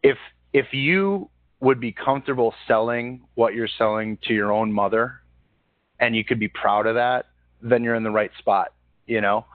if, 0.03 0.19
if 0.53 0.73
you 0.73 1.31
would 1.61 1.81
be 1.81 1.93
comfortable 1.93 2.55
selling 2.69 3.23
what 3.35 3.55
you're 3.55 3.69
selling 3.79 4.19
to 4.29 4.35
your 4.35 4.53
own 4.53 4.73
mother 4.73 5.21
and 5.99 6.15
you 6.15 6.25
could 6.25 6.39
be 6.39 6.49
proud 6.49 6.87
of 6.87 6.95
that, 6.95 7.27
then 7.61 7.83
you're 7.83 7.95
in 7.95 8.03
the 8.03 8.11
right 8.11 8.31
spot, 8.39 8.73
you 9.07 9.21
know? 9.21 9.47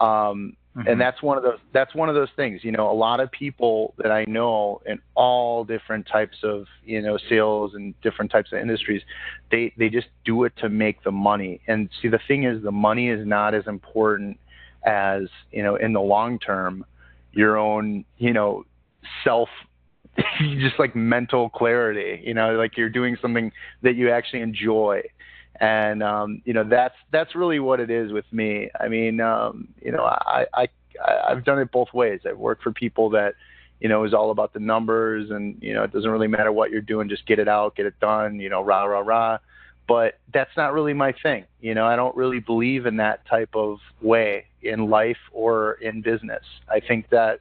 Um, 0.00 0.56
mm-hmm. 0.76 0.88
And 0.88 1.00
that's 1.00 1.22
one 1.22 1.36
of 1.36 1.42
those. 1.42 1.58
That's 1.72 1.94
one 1.94 2.08
of 2.08 2.14
those 2.14 2.30
things. 2.36 2.64
You 2.64 2.72
know, 2.72 2.90
a 2.90 2.94
lot 2.94 3.20
of 3.20 3.30
people 3.30 3.94
that 3.98 4.10
I 4.10 4.24
know 4.26 4.80
in 4.86 5.00
all 5.14 5.64
different 5.64 6.06
types 6.06 6.38
of 6.42 6.66
you 6.84 7.02
know 7.02 7.18
sales 7.28 7.72
and 7.74 7.94
different 8.02 8.30
types 8.30 8.52
of 8.52 8.58
industries, 8.58 9.02
they 9.50 9.72
they 9.76 9.88
just 9.88 10.08
do 10.24 10.44
it 10.44 10.52
to 10.58 10.68
make 10.68 11.02
the 11.02 11.12
money. 11.12 11.60
And 11.66 11.88
see, 12.00 12.08
the 12.08 12.20
thing 12.26 12.44
is, 12.44 12.62
the 12.62 12.72
money 12.72 13.08
is 13.08 13.26
not 13.26 13.54
as 13.54 13.66
important 13.66 14.38
as 14.84 15.22
you 15.50 15.62
know 15.62 15.76
in 15.76 15.92
the 15.92 16.00
long 16.00 16.38
term, 16.38 16.84
your 17.32 17.56
own 17.56 18.04
you 18.18 18.32
know 18.32 18.64
self 19.24 19.48
just 20.40 20.78
like 20.78 20.94
mental 20.94 21.48
clarity 21.48 22.22
you 22.22 22.34
know 22.34 22.54
like 22.56 22.76
you're 22.76 22.90
doing 22.90 23.16
something 23.22 23.50
that 23.80 23.96
you 23.96 24.10
actually 24.10 24.42
enjoy 24.42 25.00
and 25.62 26.02
um, 26.02 26.42
you 26.44 26.52
know 26.52 26.64
that's 26.64 26.96
that's 27.12 27.36
really 27.36 27.60
what 27.60 27.78
it 27.78 27.88
is 27.88 28.12
with 28.12 28.24
me. 28.32 28.68
I 28.78 28.88
mean, 28.88 29.20
um, 29.20 29.68
you 29.80 29.92
know, 29.92 30.04
I, 30.04 30.44
I 30.52 30.68
I've 31.28 31.44
done 31.44 31.60
it 31.60 31.70
both 31.70 31.94
ways. 31.94 32.20
I've 32.28 32.36
worked 32.36 32.64
for 32.64 32.72
people 32.72 33.10
that 33.10 33.36
you 33.80 33.88
know 33.88 34.04
is 34.04 34.12
all 34.12 34.32
about 34.32 34.52
the 34.52 34.58
numbers, 34.58 35.30
and 35.30 35.56
you 35.62 35.72
know 35.72 35.84
it 35.84 35.92
doesn't 35.92 36.10
really 36.10 36.26
matter 36.26 36.50
what 36.50 36.72
you're 36.72 36.80
doing, 36.80 37.08
just 37.08 37.26
get 37.26 37.38
it 37.38 37.46
out, 37.46 37.76
get 37.76 37.86
it 37.86 37.98
done. 38.00 38.40
You 38.40 38.50
know, 38.50 38.60
rah 38.60 38.82
rah 38.82 39.00
rah. 39.00 39.38
But 39.86 40.18
that's 40.34 40.50
not 40.56 40.72
really 40.72 40.94
my 40.94 41.14
thing. 41.22 41.44
You 41.60 41.74
know, 41.74 41.86
I 41.86 41.94
don't 41.94 42.16
really 42.16 42.40
believe 42.40 42.86
in 42.86 42.96
that 42.96 43.24
type 43.26 43.50
of 43.54 43.78
way 44.00 44.46
in 44.62 44.90
life 44.90 45.18
or 45.32 45.74
in 45.74 46.02
business. 46.02 46.42
I 46.68 46.80
think 46.80 47.08
that 47.10 47.38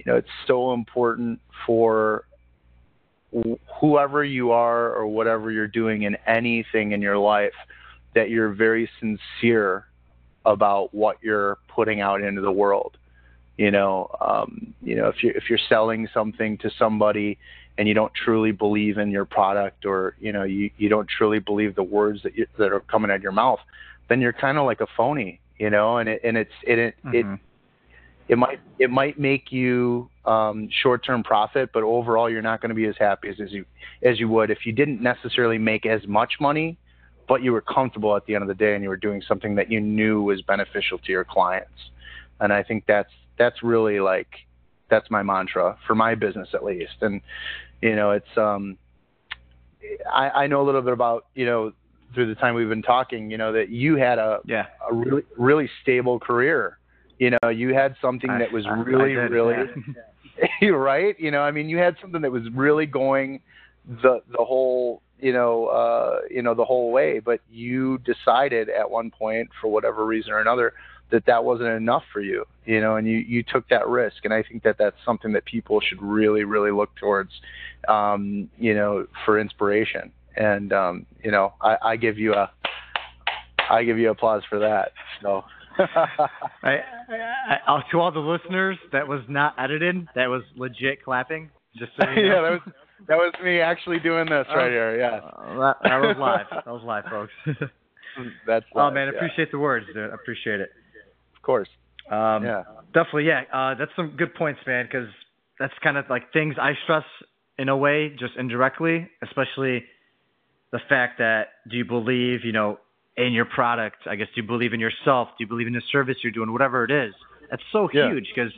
you 0.00 0.10
know 0.10 0.16
it's 0.16 0.28
so 0.48 0.72
important 0.72 1.40
for 1.66 2.24
whoever 3.80 4.24
you 4.24 4.50
are 4.50 4.92
or 4.92 5.06
whatever 5.06 5.50
you're 5.50 5.68
doing 5.68 6.02
in 6.02 6.16
anything 6.26 6.92
in 6.92 7.00
your 7.00 7.18
life 7.18 7.54
that 8.14 8.28
you're 8.28 8.50
very 8.50 8.90
sincere 8.98 9.86
about 10.44 10.92
what 10.92 11.16
you're 11.22 11.58
putting 11.68 12.00
out 12.00 12.22
into 12.22 12.40
the 12.40 12.50
world 12.50 12.96
you 13.56 13.70
know 13.70 14.10
um, 14.20 14.74
you 14.82 14.96
know 14.96 15.08
if 15.08 15.22
you 15.22 15.32
if 15.34 15.44
you're 15.48 15.60
selling 15.68 16.08
something 16.12 16.56
to 16.58 16.70
somebody 16.78 17.38
and 17.78 17.86
you 17.86 17.94
don't 17.94 18.12
truly 18.14 18.52
believe 18.52 18.98
in 18.98 19.10
your 19.10 19.24
product 19.24 19.84
or 19.84 20.16
you 20.18 20.32
know 20.32 20.44
you, 20.44 20.70
you 20.78 20.88
don't 20.88 21.08
truly 21.08 21.38
believe 21.38 21.74
the 21.74 21.82
words 21.82 22.22
that 22.22 22.34
you, 22.36 22.46
that 22.58 22.72
are 22.72 22.80
coming 22.80 23.10
out 23.10 23.16
of 23.16 23.22
your 23.22 23.32
mouth 23.32 23.60
then 24.08 24.20
you're 24.20 24.32
kind 24.32 24.58
of 24.58 24.64
like 24.64 24.80
a 24.80 24.86
phony 24.96 25.40
you 25.58 25.70
know 25.70 25.98
and 25.98 26.08
it 26.08 26.20
and 26.24 26.36
it's 26.36 26.50
it 26.62 26.78
it, 26.78 26.94
mm-hmm. 27.04 27.34
it 27.34 27.40
it 28.30 28.38
might 28.38 28.60
it 28.78 28.90
might 28.90 29.18
make 29.18 29.50
you 29.50 30.08
um, 30.24 30.68
short-term 30.70 31.24
profit, 31.24 31.70
but 31.74 31.82
overall 31.82 32.30
you're 32.30 32.40
not 32.40 32.60
going 32.60 32.68
to 32.68 32.76
be 32.76 32.86
as 32.86 32.94
happy 32.96 33.28
as, 33.28 33.40
as 33.40 33.50
you 33.50 33.64
as 34.04 34.20
you 34.20 34.28
would 34.28 34.50
if 34.52 34.64
you 34.64 34.72
didn't 34.72 35.02
necessarily 35.02 35.58
make 35.58 35.84
as 35.84 36.06
much 36.06 36.34
money, 36.40 36.78
but 37.26 37.42
you 37.42 37.50
were 37.50 37.60
comfortable 37.60 38.14
at 38.14 38.24
the 38.26 38.36
end 38.36 38.42
of 38.42 38.48
the 38.48 38.54
day 38.54 38.74
and 38.74 38.84
you 38.84 38.88
were 38.88 38.96
doing 38.96 39.20
something 39.26 39.56
that 39.56 39.68
you 39.68 39.80
knew 39.80 40.22
was 40.22 40.42
beneficial 40.42 40.96
to 40.98 41.10
your 41.10 41.24
clients. 41.24 41.90
And 42.38 42.52
I 42.52 42.62
think 42.62 42.84
that's 42.86 43.10
that's 43.36 43.64
really 43.64 43.98
like 43.98 44.28
that's 44.88 45.10
my 45.10 45.24
mantra 45.24 45.76
for 45.84 45.96
my 45.96 46.14
business 46.14 46.50
at 46.54 46.62
least. 46.62 46.98
And 47.00 47.20
you 47.82 47.96
know, 47.96 48.12
it's 48.12 48.36
um, 48.36 48.78
I, 50.08 50.30
I 50.30 50.46
know 50.46 50.62
a 50.62 50.66
little 50.66 50.82
bit 50.82 50.92
about 50.92 51.26
you 51.34 51.46
know 51.46 51.72
through 52.14 52.32
the 52.32 52.40
time 52.40 52.54
we've 52.54 52.68
been 52.68 52.82
talking, 52.82 53.28
you 53.28 53.38
know, 53.38 53.52
that 53.54 53.70
you 53.70 53.96
had 53.96 54.20
a 54.20 54.38
yeah. 54.44 54.66
a 54.88 54.94
really 54.94 55.22
really 55.36 55.68
stable 55.82 56.20
career 56.20 56.76
you 57.20 57.30
know, 57.30 57.50
you 57.50 57.74
had 57.74 57.94
something 58.00 58.30
that 58.38 58.50
was 58.50 58.64
really, 58.66 59.12
did, 59.12 59.30
really, 59.30 59.54
yeah. 60.62 60.68
right? 60.70 61.14
You 61.20 61.30
know, 61.30 61.42
I 61.42 61.50
mean, 61.50 61.68
you 61.68 61.76
had 61.76 61.96
something 62.00 62.22
that 62.22 62.32
was 62.32 62.44
really 62.54 62.86
going 62.86 63.42
the 64.02 64.22
the 64.30 64.42
whole, 64.42 65.02
you 65.18 65.34
know, 65.34 65.66
uh, 65.66 66.20
you 66.30 66.40
know, 66.40 66.54
the 66.54 66.64
whole 66.64 66.90
way. 66.90 67.18
But 67.18 67.40
you 67.50 67.98
decided 67.98 68.70
at 68.70 68.90
one 68.90 69.10
point, 69.10 69.50
for 69.60 69.68
whatever 69.68 70.06
reason 70.06 70.32
or 70.32 70.40
another, 70.40 70.72
that 71.10 71.26
that 71.26 71.44
wasn't 71.44 71.68
enough 71.68 72.04
for 72.10 72.22
you. 72.22 72.46
You 72.64 72.80
know, 72.80 72.96
and 72.96 73.06
you 73.06 73.18
you 73.18 73.42
took 73.42 73.68
that 73.68 73.86
risk. 73.86 74.24
And 74.24 74.32
I 74.32 74.42
think 74.42 74.62
that 74.62 74.76
that's 74.78 74.96
something 75.04 75.32
that 75.32 75.44
people 75.44 75.82
should 75.82 76.00
really, 76.00 76.44
really 76.44 76.70
look 76.70 76.96
towards, 76.96 77.32
um, 77.86 78.48
you 78.58 78.74
know, 78.74 79.06
for 79.26 79.38
inspiration. 79.38 80.10
And 80.36 80.72
um, 80.72 81.04
you 81.22 81.30
know, 81.30 81.52
I, 81.60 81.76
I 81.82 81.96
give 81.96 82.16
you 82.16 82.32
a, 82.32 82.50
I 83.70 83.84
give 83.84 83.98
you 83.98 84.08
applause 84.08 84.42
for 84.48 84.60
that. 84.60 84.92
So. 85.20 85.44
I, 86.62 86.78
I, 87.08 87.56
I, 87.66 87.82
to 87.90 88.00
all 88.00 88.12
the 88.12 88.18
listeners, 88.18 88.76
that 88.92 89.06
was 89.06 89.20
not 89.28 89.54
edited. 89.58 90.06
That 90.14 90.26
was 90.26 90.42
legit 90.56 91.04
clapping. 91.04 91.50
Just 91.78 91.92
so 91.98 92.08
you 92.10 92.22
know. 92.28 92.28
yeah, 92.28 92.42
that 92.42 92.50
was 92.50 92.60
that 93.08 93.16
was 93.16 93.32
me 93.42 93.60
actually 93.60 93.98
doing 93.98 94.26
this 94.26 94.46
right 94.48 94.66
oh, 94.66 94.70
here. 94.70 94.98
Yeah, 94.98 95.16
uh, 95.16 95.58
that, 95.58 95.76
that, 95.82 96.00
was 96.00 96.16
live. 96.18 96.46
That 96.50 96.66
was 96.66 96.82
live, 96.84 97.04
folks. 97.10 97.32
That's 98.46 98.66
oh, 98.74 98.78
live, 98.78 98.90
oh 98.90 98.94
man, 98.94 99.08
yeah. 99.08 99.16
appreciate 99.16 99.50
the 99.50 99.58
words, 99.58 99.86
dude. 99.94 100.12
Appreciate 100.12 100.60
it. 100.60 100.70
Of 101.36 101.42
course. 101.42 101.68
Um, 102.10 102.44
yeah. 102.44 102.64
Definitely, 102.92 103.26
yeah. 103.26 103.42
Uh, 103.52 103.74
that's 103.78 103.92
some 103.94 104.14
good 104.18 104.34
points, 104.34 104.60
man. 104.66 104.84
Because 104.84 105.08
that's 105.60 105.72
kind 105.82 105.96
of 105.96 106.06
like 106.10 106.32
things 106.32 106.56
I 106.60 106.72
stress 106.82 107.04
in 107.56 107.68
a 107.68 107.76
way, 107.76 108.14
just 108.18 108.32
indirectly, 108.36 109.08
especially 109.22 109.84
the 110.72 110.80
fact 110.88 111.18
that 111.18 111.48
do 111.70 111.76
you 111.76 111.84
believe, 111.84 112.40
you 112.44 112.52
know, 112.52 112.78
in 113.26 113.32
your 113.32 113.44
product? 113.44 114.06
I 114.06 114.16
guess 114.16 114.28
do 114.34 114.42
you 114.42 114.46
believe 114.46 114.72
in 114.72 114.80
yourself? 114.80 115.28
Do 115.38 115.44
you 115.44 115.46
believe 115.46 115.66
in 115.66 115.72
the 115.72 115.82
service 115.92 116.16
you're 116.22 116.32
doing? 116.32 116.52
Whatever 116.52 116.84
it 116.84 116.90
is, 116.90 117.14
that's 117.50 117.62
so 117.72 117.88
yeah. 117.92 118.10
huge 118.10 118.28
because 118.34 118.52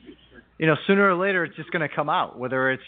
you 0.58 0.66
know 0.66 0.76
sooner 0.86 1.08
or 1.08 1.14
later 1.14 1.44
it's 1.44 1.56
just 1.56 1.70
going 1.70 1.86
to 1.86 1.94
come 1.94 2.08
out. 2.08 2.38
Whether 2.38 2.70
it's 2.70 2.82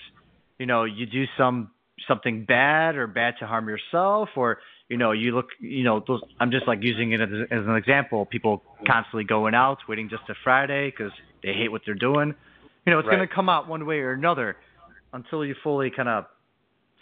you 0.59 0.67
know 0.67 0.85
you 0.85 1.07
do 1.07 1.25
some 1.37 1.71
something 2.09 2.45
bad 2.45 2.97
or 2.97 3.07
bad 3.07 3.35
to 3.41 3.47
harm 3.47 3.69
yourself 3.69 4.29
or 4.37 4.59
you 4.89 4.97
know 4.97 5.13
you 5.13 5.35
look 5.35 5.47
you 5.61 5.85
know 5.85 6.03
those 6.07 6.21
i'm 6.41 6.51
just 6.51 6.67
like 6.67 6.81
using 6.83 7.13
it 7.13 7.21
as, 7.21 7.29
as 7.51 7.65
an 7.67 7.77
example 7.77 8.27
people 8.27 8.63
constantly 8.87 9.25
going 9.25 9.55
out 9.55 9.79
waiting 9.89 10.09
just 10.09 10.23
a 10.29 10.35
friday 10.43 10.91
because 10.91 11.13
they 11.43 11.53
hate 11.53 11.71
what 11.71 11.83
they're 11.87 11.95
doing 11.95 12.35
you 12.85 12.93
know 12.93 12.99
it's 12.99 13.07
right. 13.07 13.17
going 13.17 13.29
to 13.29 13.33
come 13.33 13.49
out 13.49 13.69
one 13.69 13.87
way 13.87 14.01
or 14.01 14.13
another 14.13 14.57
until 15.13 15.45
you 15.45 15.55
fully 15.63 15.91
kind 15.91 16.09
of 16.09 16.25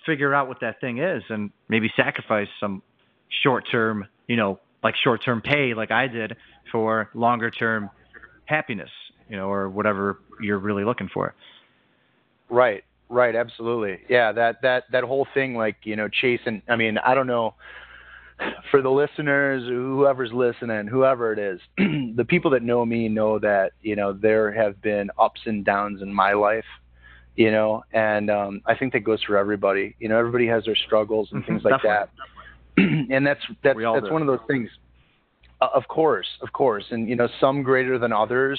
figure 0.05 0.35
out 0.35 0.47
what 0.47 0.61
that 0.61 0.81
thing 0.81 0.99
is 0.99 1.23
and 1.29 1.51
maybe 1.69 1.91
sacrifice 1.97 2.49
some 2.61 2.83
short 3.43 3.65
term 3.71 4.07
you 4.33 4.39
know, 4.39 4.59
like 4.83 4.95
short 4.97 5.23
term 5.23 5.43
pay 5.43 5.75
like 5.75 5.91
I 5.91 6.07
did 6.09 6.35
for 6.73 7.11
longer 7.13 7.51
term 7.51 7.91
happiness, 8.47 8.89
you 9.29 9.37
know, 9.37 9.51
or 9.51 9.69
whatever 9.69 10.21
you're 10.41 10.59
really 10.59 10.85
looking 10.85 11.11
for. 11.13 11.35
Right. 12.49 12.83
Right, 13.11 13.37
absolutely. 13.37 13.99
Yeah, 14.09 14.33
that 14.33 14.63
that 14.63 14.85
that 14.91 15.05
whole 15.05 15.27
thing 15.35 15.55
like, 15.55 15.77
you 15.83 15.97
know, 15.97 16.09
chasing 16.09 16.63
I 16.67 16.77
mean, 16.77 16.97
I 16.97 17.15
don't 17.15 17.27
know 17.27 17.57
for 18.71 18.81
the 18.81 18.89
listeners, 18.89 19.65
whoever's 19.69 20.33
listening, 20.33 20.87
whoever 20.87 21.35
it 21.35 21.39
is, 21.39 21.61
the 22.17 22.25
people 22.27 22.51
that 22.53 22.63
know 22.63 22.87
me 22.87 23.11
know 23.11 23.39
that, 23.39 23.73
you 23.83 23.97
know, 23.97 24.15
there 24.15 24.51
have 24.51 24.81
been 24.81 25.11
ups 25.19 25.43
and 25.45 25.63
downs 25.63 26.01
in 26.01 26.11
my 26.11 26.33
life 26.33 26.65
you 27.35 27.51
know 27.51 27.83
and 27.93 28.31
um 28.31 28.61
i 28.67 28.75
think 28.75 28.93
that 28.93 29.01
goes 29.01 29.23
for 29.23 29.39
everybody 29.39 29.97
you 29.99 30.09
know 30.09 30.19
everybody 30.19 30.47
has 30.47 30.65
their 30.67 30.77
struggles 30.77 31.29
and 31.33 31.43
mm-hmm, 31.43 31.53
things 31.53 31.65
like 31.65 31.81
that 31.83 32.11
and 32.77 33.27
that's 33.27 33.41
that's 33.63 33.79
that's 33.79 34.07
do. 34.07 34.13
one 34.13 34.23
of 34.23 34.29
those 34.29 34.47
things. 34.47 34.69
Uh, 35.61 35.69
of 35.75 35.87
course, 35.89 36.27
of 36.41 36.53
course, 36.53 36.85
and 36.91 37.09
you 37.09 37.17
know 37.17 37.29
some 37.41 37.63
greater 37.63 37.99
than 37.99 38.13
others. 38.13 38.59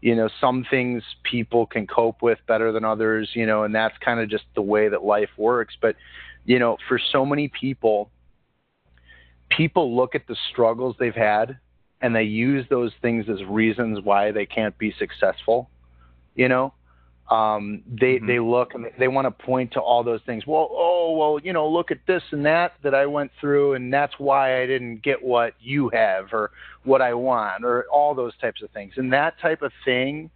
You 0.00 0.14
know 0.14 0.28
some 0.40 0.66
things 0.70 1.02
people 1.22 1.66
can 1.66 1.86
cope 1.86 2.22
with 2.22 2.38
better 2.46 2.72
than 2.72 2.84
others. 2.84 3.30
You 3.34 3.46
know, 3.46 3.64
and 3.64 3.74
that's 3.74 3.96
kind 3.98 4.20
of 4.20 4.28
just 4.28 4.44
the 4.54 4.62
way 4.62 4.88
that 4.88 5.02
life 5.02 5.30
works. 5.36 5.74
But 5.80 5.96
you 6.44 6.58
know, 6.58 6.76
for 6.88 7.00
so 7.12 7.24
many 7.24 7.48
people, 7.48 8.10
people 9.48 9.96
look 9.96 10.14
at 10.14 10.26
the 10.26 10.36
struggles 10.50 10.96
they've 10.98 11.14
had 11.14 11.58
and 12.00 12.14
they 12.14 12.22
use 12.22 12.66
those 12.68 12.92
things 13.02 13.26
as 13.28 13.42
reasons 13.44 14.00
why 14.02 14.30
they 14.30 14.46
can't 14.46 14.76
be 14.78 14.94
successful. 14.98 15.70
You 16.34 16.48
know, 16.48 16.74
um, 17.30 17.82
they 17.86 18.16
mm-hmm. 18.16 18.26
they 18.26 18.38
look 18.38 18.74
and 18.74 18.86
they 18.98 19.08
want 19.08 19.26
to 19.26 19.44
point 19.44 19.72
to 19.72 19.80
all 19.80 20.04
those 20.04 20.20
things. 20.26 20.46
Well, 20.46 20.68
oh 21.06 21.16
well, 21.16 21.38
you 21.42 21.52
know, 21.52 21.68
look 21.68 21.90
at 21.90 21.98
this 22.06 22.22
and 22.32 22.44
that 22.46 22.74
that 22.82 22.94
I 22.94 23.06
went 23.06 23.30
through, 23.40 23.74
and 23.74 23.92
that's 23.92 24.14
why 24.18 24.62
I 24.62 24.66
didn't 24.66 25.02
get 25.02 25.22
what 25.22 25.54
you 25.60 25.90
have 25.90 26.32
or 26.32 26.50
what 26.84 27.00
I 27.00 27.14
want 27.14 27.64
or 27.64 27.84
all 27.92 28.14
those 28.14 28.36
types 28.38 28.62
of 28.62 28.70
things. 28.70 28.94
And 28.96 29.12
that 29.12 29.38
type 29.40 29.62
of 29.62 29.72
thing, 29.84 30.30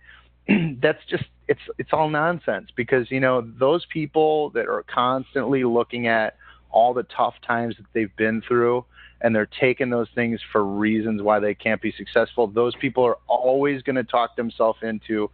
that's 0.82 1.04
just 1.08 1.24
it's 1.48 1.60
it's 1.78 1.90
all 1.92 2.08
nonsense 2.08 2.68
because 2.76 3.10
you 3.10 3.20
know 3.20 3.40
those 3.58 3.84
people 3.86 4.50
that 4.50 4.66
are 4.66 4.84
constantly 4.84 5.64
looking 5.64 6.06
at 6.06 6.36
all 6.70 6.94
the 6.94 7.02
tough 7.02 7.34
times 7.46 7.76
that 7.76 7.86
they've 7.92 8.14
been 8.16 8.42
through 8.46 8.84
and 9.22 9.34
they're 9.34 9.48
taking 9.60 9.90
those 9.90 10.08
things 10.14 10.40
for 10.52 10.64
reasons 10.64 11.20
why 11.20 11.40
they 11.40 11.54
can't 11.54 11.82
be 11.82 11.92
successful. 11.92 12.46
Those 12.46 12.74
people 12.76 13.04
are 13.04 13.18
always 13.26 13.82
going 13.82 13.96
to 13.96 14.04
talk 14.04 14.36
themselves 14.36 14.78
into 14.82 15.30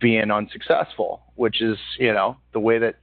being 0.00 0.30
unsuccessful, 0.30 1.22
which 1.36 1.62
is, 1.62 1.78
you 1.98 2.12
know, 2.12 2.36
the 2.52 2.60
way 2.60 2.78
that 2.78 2.96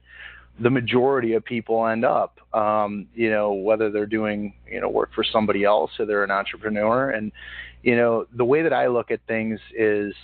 the 0.60 0.70
majority 0.70 1.32
of 1.34 1.44
people 1.44 1.86
end 1.86 2.04
up. 2.04 2.38
Um, 2.54 3.08
you 3.14 3.30
know, 3.30 3.52
whether 3.52 3.90
they're 3.90 4.06
doing, 4.06 4.54
you 4.70 4.80
know, 4.80 4.88
work 4.88 5.10
for 5.14 5.24
somebody 5.24 5.64
else 5.64 5.90
or 5.98 6.06
they're 6.06 6.24
an 6.24 6.30
entrepreneur. 6.30 7.10
And, 7.10 7.32
you 7.82 7.96
know, 7.96 8.26
the 8.36 8.44
way 8.44 8.62
that 8.62 8.72
I 8.72 8.88
look 8.88 9.10
at 9.10 9.20
things 9.26 9.58
is, 9.74 10.14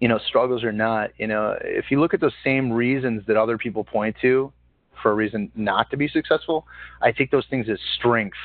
you 0.00 0.08
know, 0.08 0.18
struggles 0.18 0.64
or 0.64 0.72
not, 0.72 1.10
you 1.16 1.26
know, 1.26 1.56
if 1.60 1.86
you 1.90 2.00
look 2.00 2.14
at 2.14 2.20
those 2.20 2.34
same 2.44 2.72
reasons 2.72 3.22
that 3.26 3.36
other 3.36 3.58
people 3.58 3.84
point 3.84 4.16
to 4.22 4.52
for 5.02 5.12
a 5.12 5.14
reason 5.14 5.50
not 5.54 5.90
to 5.90 5.96
be 5.96 6.08
successful, 6.08 6.66
I 7.00 7.12
take 7.12 7.30
those 7.30 7.46
things 7.48 7.68
as 7.68 7.78
strength. 7.96 8.36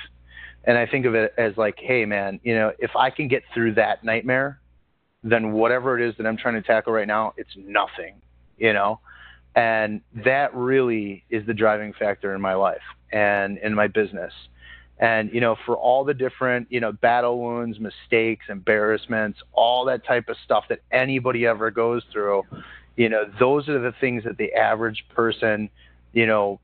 And 0.66 0.78
I 0.78 0.86
think 0.86 1.06
of 1.06 1.16
it 1.16 1.34
as 1.38 1.58
like, 1.58 1.78
hey, 1.80 2.06
man, 2.06 2.40
you 2.44 2.56
know, 2.56 2.72
if 2.80 2.96
I 2.96 3.10
can 3.10 3.28
get 3.28 3.44
through 3.54 3.74
that 3.76 4.04
nightmare, 4.04 4.60
then 5.24 5.52
whatever 5.52 6.00
it 6.00 6.08
is 6.08 6.16
that 6.18 6.28
I'm 6.28 6.38
trying 6.38 6.56
to 6.56 6.62
tackle 6.62 6.94
right 6.94 7.08
now, 7.08 7.34
it's 7.38 7.50
nothing, 7.58 8.22
you 8.58 8.74
know? 8.74 9.00
And 9.56 10.02
that 10.24 10.54
really 10.56 11.24
is 11.30 11.46
the 11.46 11.54
driving 11.54 11.94
factor 11.94 12.34
in 12.34 12.42
my 12.42 12.56
life 12.56 12.82
and 13.12 13.58
in 13.60 13.74
my 13.74 13.88
business. 13.88 14.34
And, 15.00 15.32
you 15.34 15.42
know, 15.42 15.56
for 15.66 15.76
all 15.76 16.04
the 16.04 16.14
different, 16.14 16.68
you 16.72 16.80
know, 16.80 16.92
battle 16.92 17.40
wounds, 17.40 17.80
mistakes, 17.80 18.46
embarrassments, 18.50 19.40
all 19.52 19.86
that 19.86 20.06
type 20.06 20.30
of 20.30 20.38
stuff 20.44 20.66
that 20.70 20.80
anybody 20.92 21.46
ever 21.46 21.72
goes 21.72 22.04
through, 22.12 22.44
you 22.96 23.10
know, 23.10 23.26
those 23.40 23.68
are 23.70 23.80
the 23.80 23.94
things 24.00 24.24
that 24.24 24.38
the 24.38 24.54
average 24.54 25.06
person, 25.14 25.70
you 26.14 26.26
know, 26.26 26.60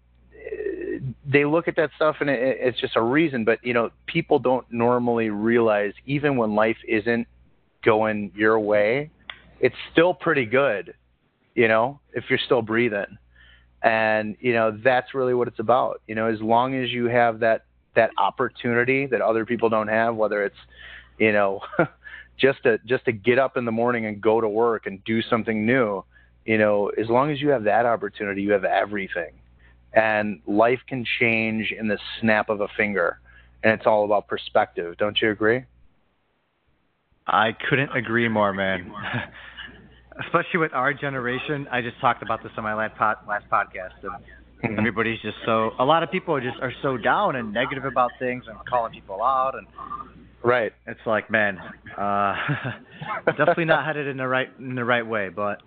they 1.26 1.46
look 1.46 1.68
at 1.68 1.76
that 1.76 1.90
stuff 1.96 2.18
and 2.22 2.30
it, 2.30 2.58
it's 2.62 2.80
just 2.80 2.96
a 2.96 3.02
reason. 3.02 3.46
But, 3.46 3.64
you 3.64 3.74
know, 3.74 3.90
people 4.06 4.40
don't 4.40 4.66
normally 4.72 5.30
realize 5.30 5.94
even 6.06 6.38
when 6.38 6.56
life 6.56 6.78
isn't 6.88 7.28
going 7.84 8.32
your 8.36 8.60
way, 8.60 9.10
it's 9.60 9.76
still 9.92 10.14
pretty 10.14 10.46
good, 10.46 10.94
you 11.60 11.68
know, 11.68 12.00
if 12.14 12.24
you're 12.30 12.40
still 12.40 12.62
breathing. 12.62 13.18
And, 13.84 14.38
you 14.40 14.54
know, 14.54 14.80
that's 14.82 15.14
really 15.14 15.34
what 15.34 15.50
it's 15.50 15.60
about. 15.60 16.02
You 16.08 16.16
know, 16.16 16.28
as 16.28 16.40
long 16.40 16.74
as 16.74 16.90
you 16.90 17.08
have 17.08 17.42
that 17.42 17.66
that 17.96 18.12
opportunity 18.18 19.08
that 19.08 19.20
other 19.20 19.46
people 19.46 19.68
don't 19.68 19.90
have, 19.90 20.16
whether 20.16 20.46
it's, 20.46 20.56
you 21.18 21.34
know, 21.34 21.60
just 22.38 22.64
to 22.64 22.80
just 22.86 23.04
to 23.06 23.12
get 23.12 23.40
up 23.40 23.58
in 23.58 23.66
the 23.66 23.74
morning 23.74 24.06
and 24.06 24.22
go 24.22 24.40
to 24.40 24.48
work 24.48 24.86
and 24.86 25.04
do 25.04 25.22
something 25.22 25.66
new, 25.66 26.02
you 26.46 26.58
know, 26.58 26.92
as 26.98 27.10
long 27.10 27.30
as 27.30 27.42
you 27.42 27.50
have 27.50 27.66
that 27.66 27.86
opportunity, 27.86 28.42
you 28.42 28.54
have 28.54 28.64
everything. 28.64 29.34
And 29.92 30.40
life 30.48 30.80
can 30.88 31.04
change 31.20 31.74
in 31.78 31.90
the 31.90 32.00
snap 32.22 32.48
of 32.48 32.62
a 32.62 32.70
finger. 32.78 33.20
And 33.66 33.74
it's 33.74 33.86
all 33.86 34.06
about 34.06 34.30
perspective. 34.30 34.96
Don't 34.98 35.22
you 35.22 35.30
agree? 35.30 35.66
I 37.28 37.52
couldn't 37.52 37.94
agree 37.94 38.30
more, 38.30 38.54
man. 38.54 38.94
Especially 40.26 40.60
with 40.60 40.74
our 40.74 40.94
generation. 40.94 41.68
I 41.72 41.82
just 41.82 42.00
talked 42.02 42.24
about 42.24 42.44
this 42.44 42.52
on 42.58 42.64
my 42.64 42.74
last, 42.74 42.98
pod, 42.98 43.18
last 43.28 43.46
podcast. 43.52 43.94
And 44.04 44.12
mm-hmm. 44.64 44.80
everybody's 44.80 45.20
just 45.22 45.38
so. 45.46 45.72
A 45.80 45.86
lot 45.86 46.04
of 46.04 46.12
people 46.12 46.36
are 46.36 46.42
just 46.42 46.58
are 46.62 46.74
so 46.82 46.98
down 46.98 47.36
and 47.36 47.54
negative 47.54 47.86
about 47.86 48.12
things 48.20 48.44
and 48.48 48.58
calling 48.68 48.92
people 48.92 49.24
out 49.24 49.56
and. 49.56 49.68
Right. 50.42 50.72
It's 50.88 51.00
like, 51.06 51.30
man, 51.30 51.58
uh, 51.98 52.36
definitely 53.26 53.66
not 53.66 53.86
headed 53.86 54.08
in 54.08 54.16
the 54.18 54.28
right 54.28 54.48
in 54.58 54.76
the 54.76 54.86
right 54.86 55.06
way. 55.06 55.28
But 55.30 55.62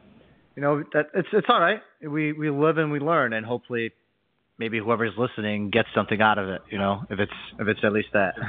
you 0.57 0.63
know, 0.63 0.83
that 0.95 1.09
it's 1.15 1.29
it's 1.33 1.47
all 1.49 1.61
right. 1.61 1.81
We 2.01 2.33
we 2.33 2.49
live 2.49 2.79
and 2.79 2.91
we 2.91 2.99
learn, 2.99 3.35
and 3.35 3.45
hopefully, 3.45 3.93
maybe 4.59 4.79
whoever's 4.79 5.13
listening 5.19 5.69
gets 5.69 5.89
something 5.95 6.23
out 6.23 6.39
of 6.39 6.49
it. 6.49 6.63
You 6.71 6.79
know, 6.79 7.03
if 7.11 7.21
it's 7.21 7.33
if 7.59 7.69
it's 7.69 7.81
at 7.85 7.93
least 7.93 8.09
that. 8.15 8.35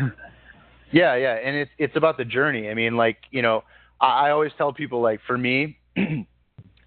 Yeah, 0.94 1.16
yeah, 1.16 1.34
and 1.44 1.56
it's 1.58 1.72
it's 1.80 1.96
about 1.96 2.18
the 2.18 2.24
journey. 2.24 2.70
I 2.70 2.76
mean, 2.76 2.96
like 2.96 3.18
you 3.32 3.42
know, 3.42 3.64
I, 4.00 4.28
I 4.28 4.30
always 4.30 4.52
tell 4.58 4.74
people 4.74 5.02
like 5.02 5.22
for 5.26 5.36
me, 5.36 5.80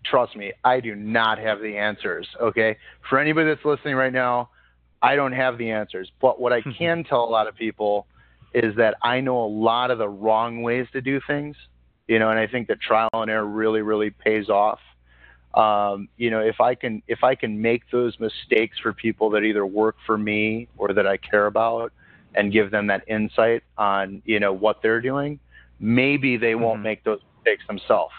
trust 0.04 0.36
me, 0.36 0.52
I 0.64 0.80
do 0.80 0.94
not 0.94 1.38
have 1.38 1.60
the 1.60 1.76
answers. 1.76 2.26
Okay, 2.40 2.76
for 3.08 3.18
anybody 3.18 3.48
that's 3.48 3.64
listening 3.64 3.94
right 3.94 4.12
now, 4.12 4.50
I 5.02 5.16
don't 5.16 5.32
have 5.32 5.58
the 5.58 5.70
answers. 5.70 6.10
But 6.20 6.40
what 6.40 6.52
I 6.52 6.62
can 6.78 7.04
tell 7.04 7.24
a 7.24 7.30
lot 7.30 7.46
of 7.46 7.56
people 7.56 8.06
is 8.54 8.74
that 8.76 8.96
I 9.02 9.20
know 9.20 9.44
a 9.44 9.46
lot 9.46 9.90
of 9.90 9.98
the 9.98 10.08
wrong 10.08 10.62
ways 10.62 10.86
to 10.92 11.00
do 11.00 11.20
things. 11.26 11.56
You 12.08 12.20
know, 12.20 12.30
and 12.30 12.38
I 12.38 12.46
think 12.46 12.68
that 12.68 12.80
trial 12.80 13.08
and 13.12 13.28
error 13.28 13.44
really, 13.44 13.82
really 13.82 14.10
pays 14.10 14.48
off. 14.48 14.78
Um, 15.54 16.08
you 16.16 16.30
know, 16.30 16.40
if 16.40 16.60
I 16.60 16.74
can 16.74 17.02
if 17.08 17.24
I 17.24 17.34
can 17.34 17.60
make 17.60 17.82
those 17.90 18.18
mistakes 18.20 18.78
for 18.80 18.92
people 18.92 19.30
that 19.30 19.42
either 19.42 19.66
work 19.66 19.96
for 20.06 20.16
me 20.16 20.68
or 20.76 20.92
that 20.92 21.06
I 21.06 21.16
care 21.16 21.46
about 21.46 21.92
and 22.34 22.52
give 22.52 22.70
them 22.70 22.86
that 22.88 23.02
insight 23.08 23.64
on 23.76 24.22
you 24.24 24.38
know 24.38 24.52
what 24.52 24.82
they're 24.82 25.00
doing, 25.00 25.40
maybe 25.80 26.36
they 26.36 26.54
won't 26.54 26.76
mm-hmm. 26.76 26.82
make 26.84 27.04
those 27.04 27.20
mistakes 27.38 27.66
themselves. 27.66 28.12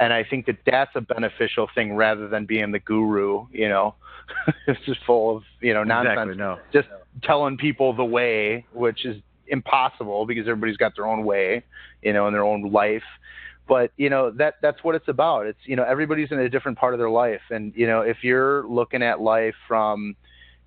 And 0.00 0.12
I 0.12 0.24
think 0.24 0.46
that 0.46 0.58
that's 0.64 0.94
a 0.94 1.00
beneficial 1.00 1.68
thing 1.74 1.94
rather 1.94 2.28
than 2.28 2.46
being 2.46 2.70
the 2.70 2.78
guru. 2.78 3.46
You 3.52 3.68
know, 3.68 3.94
it's 4.66 4.80
just 4.86 5.00
full 5.04 5.38
of 5.38 5.42
you 5.60 5.74
know 5.74 5.84
nonsense. 5.84 6.12
Exactly, 6.12 6.36
no. 6.36 6.58
Just 6.72 6.88
telling 7.22 7.56
people 7.56 7.92
the 7.94 8.04
way, 8.04 8.64
which 8.72 9.04
is 9.04 9.20
impossible 9.48 10.26
because 10.26 10.46
everybody's 10.46 10.76
got 10.76 10.94
their 10.94 11.06
own 11.06 11.24
way, 11.24 11.64
you 12.02 12.12
know, 12.12 12.26
in 12.26 12.32
their 12.32 12.44
own 12.44 12.70
life. 12.70 13.02
But 13.66 13.92
you 13.96 14.08
know 14.08 14.30
that 14.30 14.54
that's 14.62 14.82
what 14.82 14.94
it's 14.94 15.08
about. 15.08 15.46
It's 15.46 15.58
you 15.64 15.76
know 15.76 15.84
everybody's 15.84 16.30
in 16.30 16.38
a 16.38 16.48
different 16.48 16.78
part 16.78 16.94
of 16.94 16.98
their 16.98 17.10
life, 17.10 17.42
and 17.50 17.72
you 17.76 17.86
know 17.86 18.00
if 18.00 18.18
you're 18.22 18.66
looking 18.66 19.02
at 19.02 19.20
life 19.20 19.54
from 19.66 20.16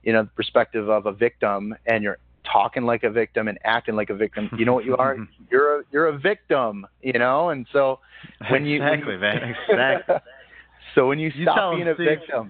you 0.03 0.13
know 0.13 0.23
the 0.23 0.29
perspective 0.29 0.87
of 0.87 1.07
a 1.07 1.11
victim 1.11 1.75
and 1.85 2.03
you're 2.03 2.19
talking 2.51 2.83
like 2.83 3.03
a 3.03 3.09
victim 3.09 3.47
and 3.47 3.57
acting 3.63 3.95
like 3.95 4.09
a 4.09 4.15
victim. 4.15 4.49
You 4.57 4.65
know 4.65 4.73
what 4.73 4.85
you 4.85 4.97
are? 4.97 5.17
You're 5.51 5.79
a 5.79 5.83
you're 5.91 6.07
a 6.07 6.17
victim, 6.17 6.85
you 7.01 7.13
know. 7.13 7.49
And 7.49 7.67
so 7.71 7.99
when 8.49 8.65
you 8.65 8.81
exactly, 8.81 9.17
man, 9.17 9.55
exactly. 9.69 10.15
so 10.95 11.07
when 11.07 11.19
you 11.19 11.31
stop 11.41 11.75
being 11.75 11.87
a 11.87 11.95
Steve. 11.95 12.07
victim, 12.07 12.49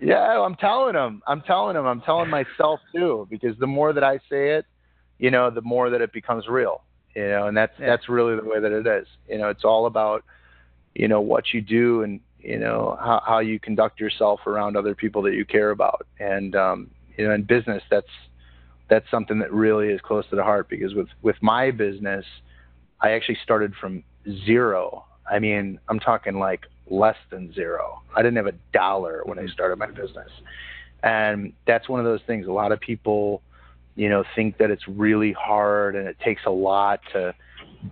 yeah, 0.00 0.40
I'm 0.40 0.56
telling 0.56 0.94
them. 0.94 1.22
I'm 1.26 1.42
telling 1.42 1.74
them. 1.74 1.86
I'm 1.86 2.00
telling 2.00 2.30
myself 2.30 2.80
too, 2.94 3.26
because 3.30 3.56
the 3.58 3.66
more 3.66 3.92
that 3.92 4.02
I 4.02 4.18
say 4.30 4.56
it, 4.56 4.66
you 5.18 5.30
know, 5.30 5.50
the 5.50 5.62
more 5.62 5.90
that 5.90 6.00
it 6.00 6.12
becomes 6.12 6.48
real. 6.48 6.82
You 7.14 7.28
know, 7.28 7.46
and 7.46 7.56
that's 7.56 7.72
yeah. 7.78 7.86
that's 7.86 8.08
really 8.08 8.36
the 8.36 8.44
way 8.44 8.60
that 8.60 8.72
it 8.72 8.86
is. 8.86 9.06
You 9.28 9.38
know, 9.38 9.48
it's 9.48 9.64
all 9.64 9.86
about 9.86 10.24
you 10.94 11.08
know 11.08 11.20
what 11.20 11.52
you 11.52 11.60
do 11.60 12.02
and 12.02 12.20
you 12.38 12.58
know 12.58 12.96
how 13.00 13.22
how 13.24 13.38
you 13.40 13.60
conduct 13.60 14.00
yourself 14.00 14.40
around 14.46 14.76
other 14.76 14.94
people 14.94 15.22
that 15.22 15.34
you 15.34 15.44
care 15.44 15.70
about. 15.70 16.06
And 16.18 16.54
um, 16.56 16.90
you 17.16 17.26
know, 17.26 17.34
in 17.34 17.42
business, 17.42 17.82
that's 17.90 18.08
that's 18.90 19.08
something 19.10 19.38
that 19.38 19.52
really 19.52 19.88
is 19.88 20.00
close 20.02 20.26
to 20.28 20.36
the 20.36 20.42
heart 20.42 20.68
because 20.68 20.94
with 20.94 21.08
with 21.22 21.36
my 21.40 21.70
business, 21.70 22.26
I 23.00 23.12
actually 23.12 23.38
started 23.42 23.72
from 23.80 24.04
zero. 24.44 25.06
I 25.30 25.38
mean, 25.38 25.78
I'm 25.88 26.00
talking 26.00 26.38
like 26.38 26.66
less 26.90 27.16
than 27.30 27.54
zero. 27.54 28.02
I 28.14 28.22
didn't 28.22 28.36
have 28.36 28.48
a 28.48 28.58
dollar 28.72 29.22
when 29.24 29.38
I 29.38 29.42
mm-hmm. 29.42 29.52
started 29.52 29.78
my 29.78 29.86
business. 29.86 30.28
And 31.02 31.52
that's 31.66 31.88
one 31.88 32.00
of 32.00 32.04
those 32.04 32.20
things. 32.26 32.46
A 32.46 32.52
lot 32.52 32.72
of 32.72 32.80
people, 32.80 33.40
you 33.94 34.08
know, 34.08 34.24
think 34.34 34.58
that 34.58 34.70
it's 34.70 34.86
really 34.86 35.32
hard 35.32 35.94
and 35.94 36.06
it 36.06 36.16
takes 36.22 36.42
a 36.46 36.50
lot 36.50 37.00
to 37.12 37.34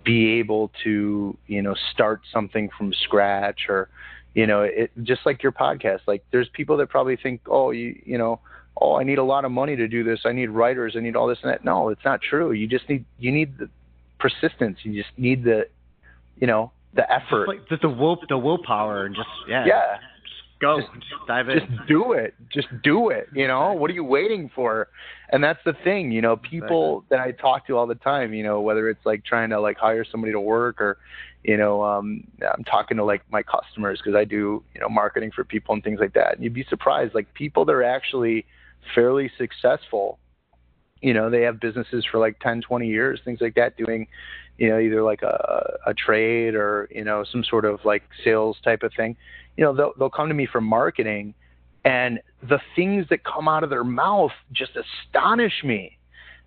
be 0.03 0.33
able 0.33 0.69
to, 0.83 1.35
you 1.47 1.61
know, 1.61 1.75
start 1.93 2.21
something 2.31 2.69
from 2.77 2.93
scratch 3.05 3.61
or, 3.69 3.89
you 4.35 4.45
know, 4.45 4.61
it 4.61 4.91
just 5.01 5.21
like 5.25 5.41
your 5.41 5.53
podcast. 5.53 6.01
Like 6.05 6.23
there's 6.31 6.49
people 6.49 6.77
that 6.77 6.89
probably 6.89 7.15
think, 7.15 7.41
oh, 7.47 7.71
you, 7.71 7.99
you 8.05 8.17
know, 8.17 8.41
oh, 8.81 8.95
I 8.95 9.03
need 9.03 9.17
a 9.17 9.23
lot 9.23 9.45
of 9.45 9.51
money 9.51 9.75
to 9.75 9.87
do 9.87 10.03
this. 10.03 10.21
I 10.25 10.31
need 10.31 10.49
writers. 10.49 10.95
I 10.97 11.01
need 11.01 11.15
all 11.15 11.27
this 11.27 11.39
and 11.43 11.51
that. 11.51 11.63
No, 11.63 11.89
it's 11.89 12.05
not 12.05 12.21
true. 12.21 12.51
You 12.51 12.67
just 12.67 12.87
need 12.89 13.05
you 13.19 13.31
need 13.31 13.57
the 13.57 13.69
persistence. 14.19 14.79
You 14.83 14.93
just 15.01 15.17
need 15.17 15.43
the, 15.43 15.67
you 16.39 16.47
know, 16.47 16.71
the 16.93 17.11
effort. 17.11 17.47
Just, 17.47 17.59
like, 17.59 17.69
just 17.69 17.81
the 17.81 17.89
will, 17.89 18.19
the 18.27 18.37
willpower, 18.37 19.05
and 19.05 19.15
just 19.15 19.27
yeah, 19.47 19.65
yeah, 19.65 19.97
just 20.23 20.59
go, 20.61 20.81
just, 20.81 20.93
just 20.93 21.27
dive 21.27 21.49
in. 21.49 21.59
Just 21.59 21.87
do 21.87 22.13
it. 22.13 22.33
Just 22.51 22.67
do 22.83 23.09
it. 23.09 23.27
You 23.33 23.47
know, 23.47 23.73
what 23.73 23.89
are 23.89 23.93
you 23.93 24.03
waiting 24.03 24.49
for? 24.53 24.87
And 25.31 25.43
that's 25.43 25.59
the 25.65 25.73
thing. 25.83 26.11
You 26.11 26.21
know, 26.21 26.37
people 26.37 27.05
that 27.09 27.19
I 27.19 27.31
talk 27.31 27.67
to 27.67 27.77
all 27.77 27.87
the 27.87 27.95
time. 27.95 28.33
You 28.33 28.43
know, 28.43 28.61
whether 28.61 28.89
it's 28.89 29.05
like 29.05 29.23
trying 29.25 29.49
to 29.51 29.59
like 29.59 29.77
hire 29.77 30.05
somebody 30.09 30.33
to 30.33 30.39
work 30.39 30.81
or 30.81 30.97
you 31.43 31.55
know, 31.55 31.83
um, 31.83 32.27
I'm 32.41 32.63
talking 32.65 32.97
to 32.97 33.03
like 33.05 33.21
my 33.31 33.41
customers 33.41 34.01
because 34.03 34.17
I 34.17 34.25
do, 34.25 34.61
you 34.73 34.81
know, 34.81 34.89
marketing 34.89 35.31
for 35.33 35.45
people 35.45 35.73
and 35.73 35.83
things 35.83 35.99
like 35.99 36.13
that. 36.13 36.35
And 36.35 36.43
you'd 36.43 36.53
be 36.53 36.65
surprised, 36.69 37.15
like 37.15 37.33
people 37.33 37.63
that 37.65 37.71
are 37.71 37.83
actually 37.83 38.45
fairly 38.95 39.31
successful. 39.37 40.19
You 41.01 41.13
know, 41.13 41.29
they 41.29 41.41
have 41.43 41.59
businesses 41.59 42.05
for 42.09 42.19
like 42.19 42.39
10, 42.39 42.61
20 42.61 42.87
years, 42.87 43.21
things 43.23 43.39
like 43.41 43.55
that, 43.55 43.77
doing, 43.77 44.07
you 44.57 44.69
know, 44.69 44.79
either 44.79 45.01
like 45.01 45.21
a, 45.21 45.77
a 45.85 45.93
trade 45.93 46.55
or, 46.55 46.89
you 46.91 47.03
know, 47.03 47.23
some 47.31 47.43
sort 47.43 47.65
of 47.65 47.79
like 47.85 48.03
sales 48.23 48.57
type 48.63 48.83
of 48.83 48.91
thing. 48.95 49.15
You 49.55 49.63
know, 49.63 49.73
they'll, 49.73 49.93
they'll 49.97 50.09
come 50.09 50.27
to 50.27 50.33
me 50.33 50.45
for 50.45 50.61
marketing 50.61 51.33
and 51.85 52.19
the 52.47 52.59
things 52.75 53.05
that 53.09 53.23
come 53.23 53.47
out 53.47 53.63
of 53.63 53.69
their 53.69 53.83
mouth 53.83 54.31
just 54.51 54.71
astonish 54.75 55.63
me. 55.63 55.97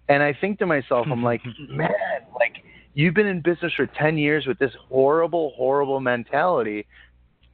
And 0.09 0.23
I 0.23 0.37
think 0.39 0.59
to 0.59 0.67
myself, 0.67 1.07
I'm 1.11 1.23
like, 1.23 1.41
man, 1.69 1.91
like 2.35 2.63
you've 2.95 3.15
been 3.15 3.27
in 3.27 3.41
business 3.41 3.73
for 3.75 3.87
10 3.87 4.19
years 4.19 4.47
with 4.47 4.59
this 4.59 4.73
horrible, 4.89 5.53
horrible 5.57 6.01
mentality. 6.01 6.87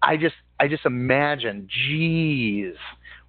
I 0.02 0.16
just, 0.16 0.34
I 0.58 0.68
just 0.68 0.86
imagine, 0.86 1.68
geez, 1.68 2.74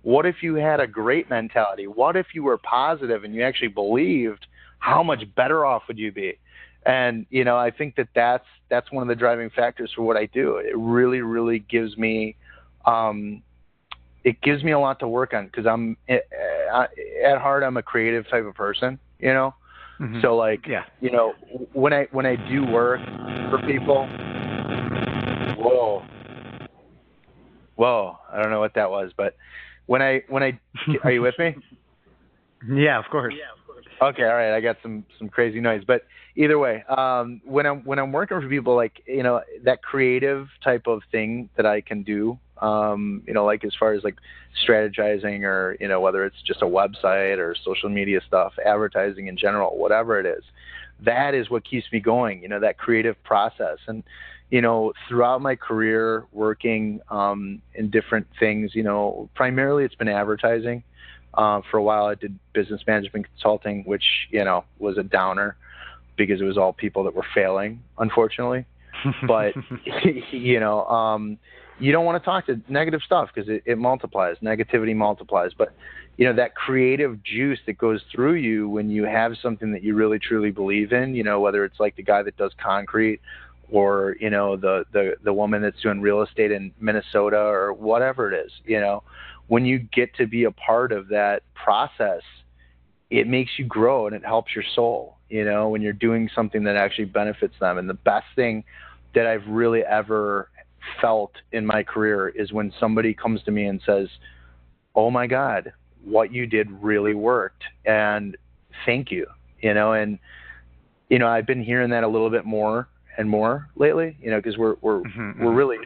what 0.01 0.25
if 0.25 0.41
you 0.41 0.55
had 0.55 0.79
a 0.79 0.87
great 0.87 1.29
mentality? 1.29 1.87
What 1.87 2.15
if 2.15 2.27
you 2.33 2.43
were 2.43 2.57
positive 2.57 3.23
and 3.23 3.33
you 3.33 3.43
actually 3.43 3.69
believed? 3.69 4.45
How 4.79 5.03
much 5.03 5.23
better 5.35 5.65
off 5.65 5.83
would 5.87 5.97
you 5.97 6.11
be? 6.11 6.37
And 6.85 7.25
you 7.29 7.43
know, 7.43 7.57
I 7.57 7.71
think 7.71 7.95
that 7.97 8.07
that's 8.15 8.45
that's 8.69 8.91
one 8.91 9.01
of 9.01 9.09
the 9.09 9.15
driving 9.15 9.49
factors 9.49 9.91
for 9.93 10.03
what 10.03 10.15
I 10.15 10.27
do. 10.27 10.57
It 10.57 10.77
really, 10.77 11.21
really 11.21 11.59
gives 11.59 11.97
me, 11.97 12.35
um, 12.85 13.43
it 14.23 14.41
gives 14.41 14.63
me 14.63 14.71
a 14.71 14.79
lot 14.79 14.99
to 14.99 15.07
work 15.07 15.33
on 15.33 15.47
because 15.47 15.65
I'm 15.65 15.97
eh, 16.07 16.19
eh, 16.31 16.85
at 17.25 17.37
heart 17.37 17.63
I'm 17.63 17.75
a 17.75 17.83
creative 17.83 18.29
type 18.29 18.45
of 18.45 18.55
person. 18.55 18.97
You 19.19 19.33
know, 19.33 19.53
mm-hmm. 19.99 20.21
so 20.21 20.37
like, 20.37 20.65
yeah. 20.65 20.85
you 21.01 21.11
know, 21.11 21.33
when 21.73 21.91
I 21.91 22.07
when 22.11 22.25
I 22.25 22.37
do 22.49 22.65
work 22.65 23.01
for 23.49 23.59
people, 23.67 24.07
whoa, 25.57 26.05
whoa, 27.75 28.17
I 28.31 28.41
don't 28.41 28.51
know 28.51 28.61
what 28.61 28.75
that 28.75 28.89
was, 28.89 29.11
but 29.17 29.35
when 29.89 30.03
I 30.03 30.21
when 30.29 30.43
I 30.43 30.59
are 31.03 31.11
you 31.11 31.23
with 31.23 31.33
me? 31.39 31.55
Yeah, 32.71 32.99
of 32.99 33.05
course. 33.09 33.33
Yeah, 33.35 33.51
of 33.59 33.65
course. 33.65 33.85
Okay, 34.01 34.23
all 34.23 34.35
right. 34.35 34.55
I 34.55 34.61
got 34.61 34.77
some 34.83 35.03
some 35.17 35.29
crazy 35.29 35.59
noise, 35.59 35.81
but 35.85 36.03
either 36.35 36.59
way, 36.59 36.83
um, 36.95 37.41
when 37.43 37.65
I'm 37.65 37.83
when 37.85 37.97
I'm 37.97 38.11
working 38.11 38.39
for 38.39 38.47
people, 38.47 38.75
like 38.75 39.01
you 39.07 39.23
know 39.23 39.41
that 39.63 39.81
creative 39.81 40.47
type 40.63 40.85
of 40.85 41.01
thing 41.11 41.49
that 41.57 41.65
I 41.65 41.81
can 41.81 42.03
do, 42.03 42.37
um, 42.61 43.23
you 43.25 43.33
know, 43.33 43.45
like 43.45 43.65
as 43.65 43.73
far 43.79 43.93
as 43.93 44.03
like 44.03 44.17
strategizing 44.63 45.41
or 45.41 45.75
you 45.79 45.87
know 45.87 46.01
whether 46.01 46.23
it's 46.23 46.41
just 46.45 46.61
a 46.61 46.65
website 46.65 47.39
or 47.39 47.55
social 47.65 47.89
media 47.89 48.21
stuff, 48.27 48.53
advertising 48.63 49.25
in 49.25 49.37
general, 49.37 49.75
whatever 49.75 50.19
it 50.19 50.27
is, 50.27 50.43
that 51.03 51.33
is 51.33 51.49
what 51.49 51.67
keeps 51.67 51.87
me 51.91 51.99
going. 51.99 52.43
You 52.43 52.49
know, 52.49 52.59
that 52.59 52.77
creative 52.77 53.21
process 53.23 53.79
and 53.87 54.03
you 54.49 54.61
know, 54.61 54.93
throughout 55.07 55.41
my 55.41 55.55
career 55.55 56.25
working 56.31 57.01
um, 57.09 57.61
in 57.75 57.89
different 57.89 58.27
things, 58.39 58.73
you 58.73 58.83
know, 58.83 59.29
primarily 59.35 59.83
it's 59.83 59.95
been 59.95 60.07
advertising. 60.07 60.83
Uh, 61.35 61.61
for 61.69 61.77
a 61.77 61.83
while, 61.83 62.05
I 62.05 62.15
did 62.15 62.37
business 62.53 62.81
management 62.87 63.27
consulting, 63.27 63.83
which 63.83 64.03
you 64.31 64.43
know 64.43 64.63
was 64.79 64.97
a 64.97 65.03
downer 65.03 65.55
because 66.17 66.41
it 66.41 66.43
was 66.43 66.57
all 66.57 66.73
people 66.73 67.03
that 67.03 67.15
were 67.15 67.25
failing, 67.35 67.83
unfortunately. 67.99 68.65
but 69.27 69.53
you 70.31 70.59
know, 70.59 70.85
um, 70.85 71.37
you 71.79 71.91
don't 71.91 72.05
want 72.05 72.21
to 72.21 72.25
talk 72.25 72.47
to 72.47 72.59
negative 72.67 73.01
stuff 73.05 73.29
because 73.33 73.47
it, 73.47 73.61
it 73.65 73.77
multiplies. 73.77 74.37
Negativity 74.43 74.95
multiplies. 74.95 75.51
But 75.55 75.73
you 76.17 76.25
know 76.25 76.33
that 76.33 76.55
creative 76.55 77.23
juice 77.23 77.59
that 77.67 77.77
goes 77.77 78.01
through 78.11 78.33
you 78.33 78.67
when 78.67 78.89
you 78.89 79.03
have 79.03 79.33
something 79.41 79.71
that 79.71 79.83
you 79.83 79.93
really 79.93 80.17
truly 80.17 80.49
believe 80.49 80.91
in. 80.91 81.13
You 81.13 81.23
know, 81.23 81.39
whether 81.39 81.63
it's 81.63 81.79
like 81.79 81.95
the 81.95 82.03
guy 82.03 82.23
that 82.23 82.35
does 82.37 82.51
concrete 82.61 83.21
or 83.71 84.15
you 84.19 84.29
know 84.29 84.55
the 84.55 84.85
the 84.91 85.15
the 85.23 85.33
woman 85.33 85.61
that's 85.61 85.81
doing 85.81 86.01
real 86.01 86.21
estate 86.21 86.51
in 86.51 86.71
Minnesota 86.79 87.37
or 87.37 87.73
whatever 87.73 88.31
it 88.31 88.45
is. 88.45 88.51
You 88.65 88.79
know, 88.79 89.03
when 89.47 89.65
you 89.65 89.79
get 89.79 90.15
to 90.15 90.27
be 90.27 90.45
a 90.45 90.51
part 90.51 90.91
of 90.91 91.09
that 91.09 91.43
process, 91.53 92.21
it 93.09 93.27
makes 93.27 93.51
you 93.57 93.65
grow 93.65 94.07
and 94.07 94.15
it 94.15 94.23
helps 94.23 94.53
your 94.55 94.63
soul, 94.75 95.17
you 95.29 95.43
know, 95.43 95.69
when 95.69 95.81
you're 95.81 95.93
doing 95.93 96.29
something 96.33 96.63
that 96.63 96.75
actually 96.75 97.05
benefits 97.05 97.55
them. 97.59 97.77
And 97.77 97.89
the 97.89 97.95
best 97.95 98.27
thing 98.35 98.63
that 99.15 99.25
I've 99.25 99.47
really 99.47 99.81
ever 99.81 100.49
felt 101.01 101.31
in 101.51 101.65
my 101.65 101.83
career 101.83 102.29
is 102.29 102.51
when 102.51 102.71
somebody 102.79 103.13
comes 103.13 103.43
to 103.43 103.51
me 103.51 103.65
and 103.65 103.81
says, 103.85 104.07
Oh 104.95 105.11
my 105.11 105.27
God, 105.27 105.73
what 106.03 106.31
you 106.31 106.45
did 106.45 106.69
really 106.71 107.13
worked. 107.13 107.63
And 107.85 108.37
thank 108.85 109.11
you, 109.11 109.27
you 109.61 109.73
know, 109.73 109.93
and, 109.93 110.19
you 111.09 111.19
know, 111.19 111.27
I've 111.27 111.47
been 111.47 111.63
hearing 111.63 111.89
that 111.91 112.03
a 112.03 112.07
little 112.07 112.29
bit 112.29 112.45
more 112.45 112.87
and 113.19 113.29
more 113.29 113.67
lately, 113.75 114.17
you 114.21 114.31
know, 114.31 114.37
because 114.37 114.57
we're 114.57 114.75
we're 114.81 115.01
mm-hmm. 115.01 115.43
we're 115.43 115.49
mm-hmm. 115.49 115.55
really 115.55 115.77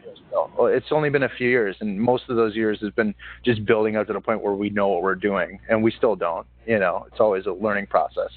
it's 0.72 0.86
only 0.92 1.10
been 1.10 1.24
a 1.24 1.28
few 1.28 1.48
years, 1.48 1.76
and 1.80 2.00
most 2.00 2.22
of 2.28 2.36
those 2.36 2.54
years 2.54 2.78
has 2.80 2.92
been 2.92 3.12
just 3.44 3.66
building 3.66 3.96
up 3.96 4.06
to 4.06 4.12
the 4.12 4.20
point 4.20 4.40
where 4.40 4.54
we 4.54 4.70
know 4.70 4.86
what 4.86 5.02
we're 5.02 5.16
doing, 5.16 5.58
and 5.68 5.82
we 5.82 5.90
still 5.90 6.14
don't. 6.14 6.46
You 6.64 6.78
know, 6.78 7.06
it's 7.10 7.18
always 7.18 7.46
a 7.46 7.50
learning 7.50 7.88
process, 7.88 8.30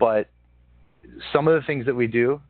but 0.00 0.30
some 1.30 1.46
of 1.46 1.60
the 1.60 1.66
things 1.66 1.84
that 1.84 1.94
we 1.94 2.06
do, 2.06 2.40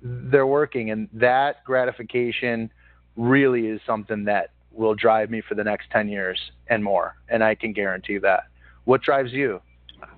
they're 0.00 0.46
working, 0.46 0.92
and 0.92 1.08
that 1.14 1.64
gratification 1.64 2.70
really 3.16 3.66
is 3.66 3.80
something 3.84 4.24
that 4.26 4.50
will 4.70 4.94
drive 4.94 5.30
me 5.30 5.42
for 5.46 5.56
the 5.56 5.64
next 5.64 5.90
10 5.90 6.08
years 6.08 6.38
and 6.68 6.82
more, 6.82 7.16
and 7.28 7.42
I 7.42 7.56
can 7.56 7.72
guarantee 7.72 8.18
that. 8.18 8.44
What 8.84 9.02
drives 9.02 9.32
you? 9.32 9.60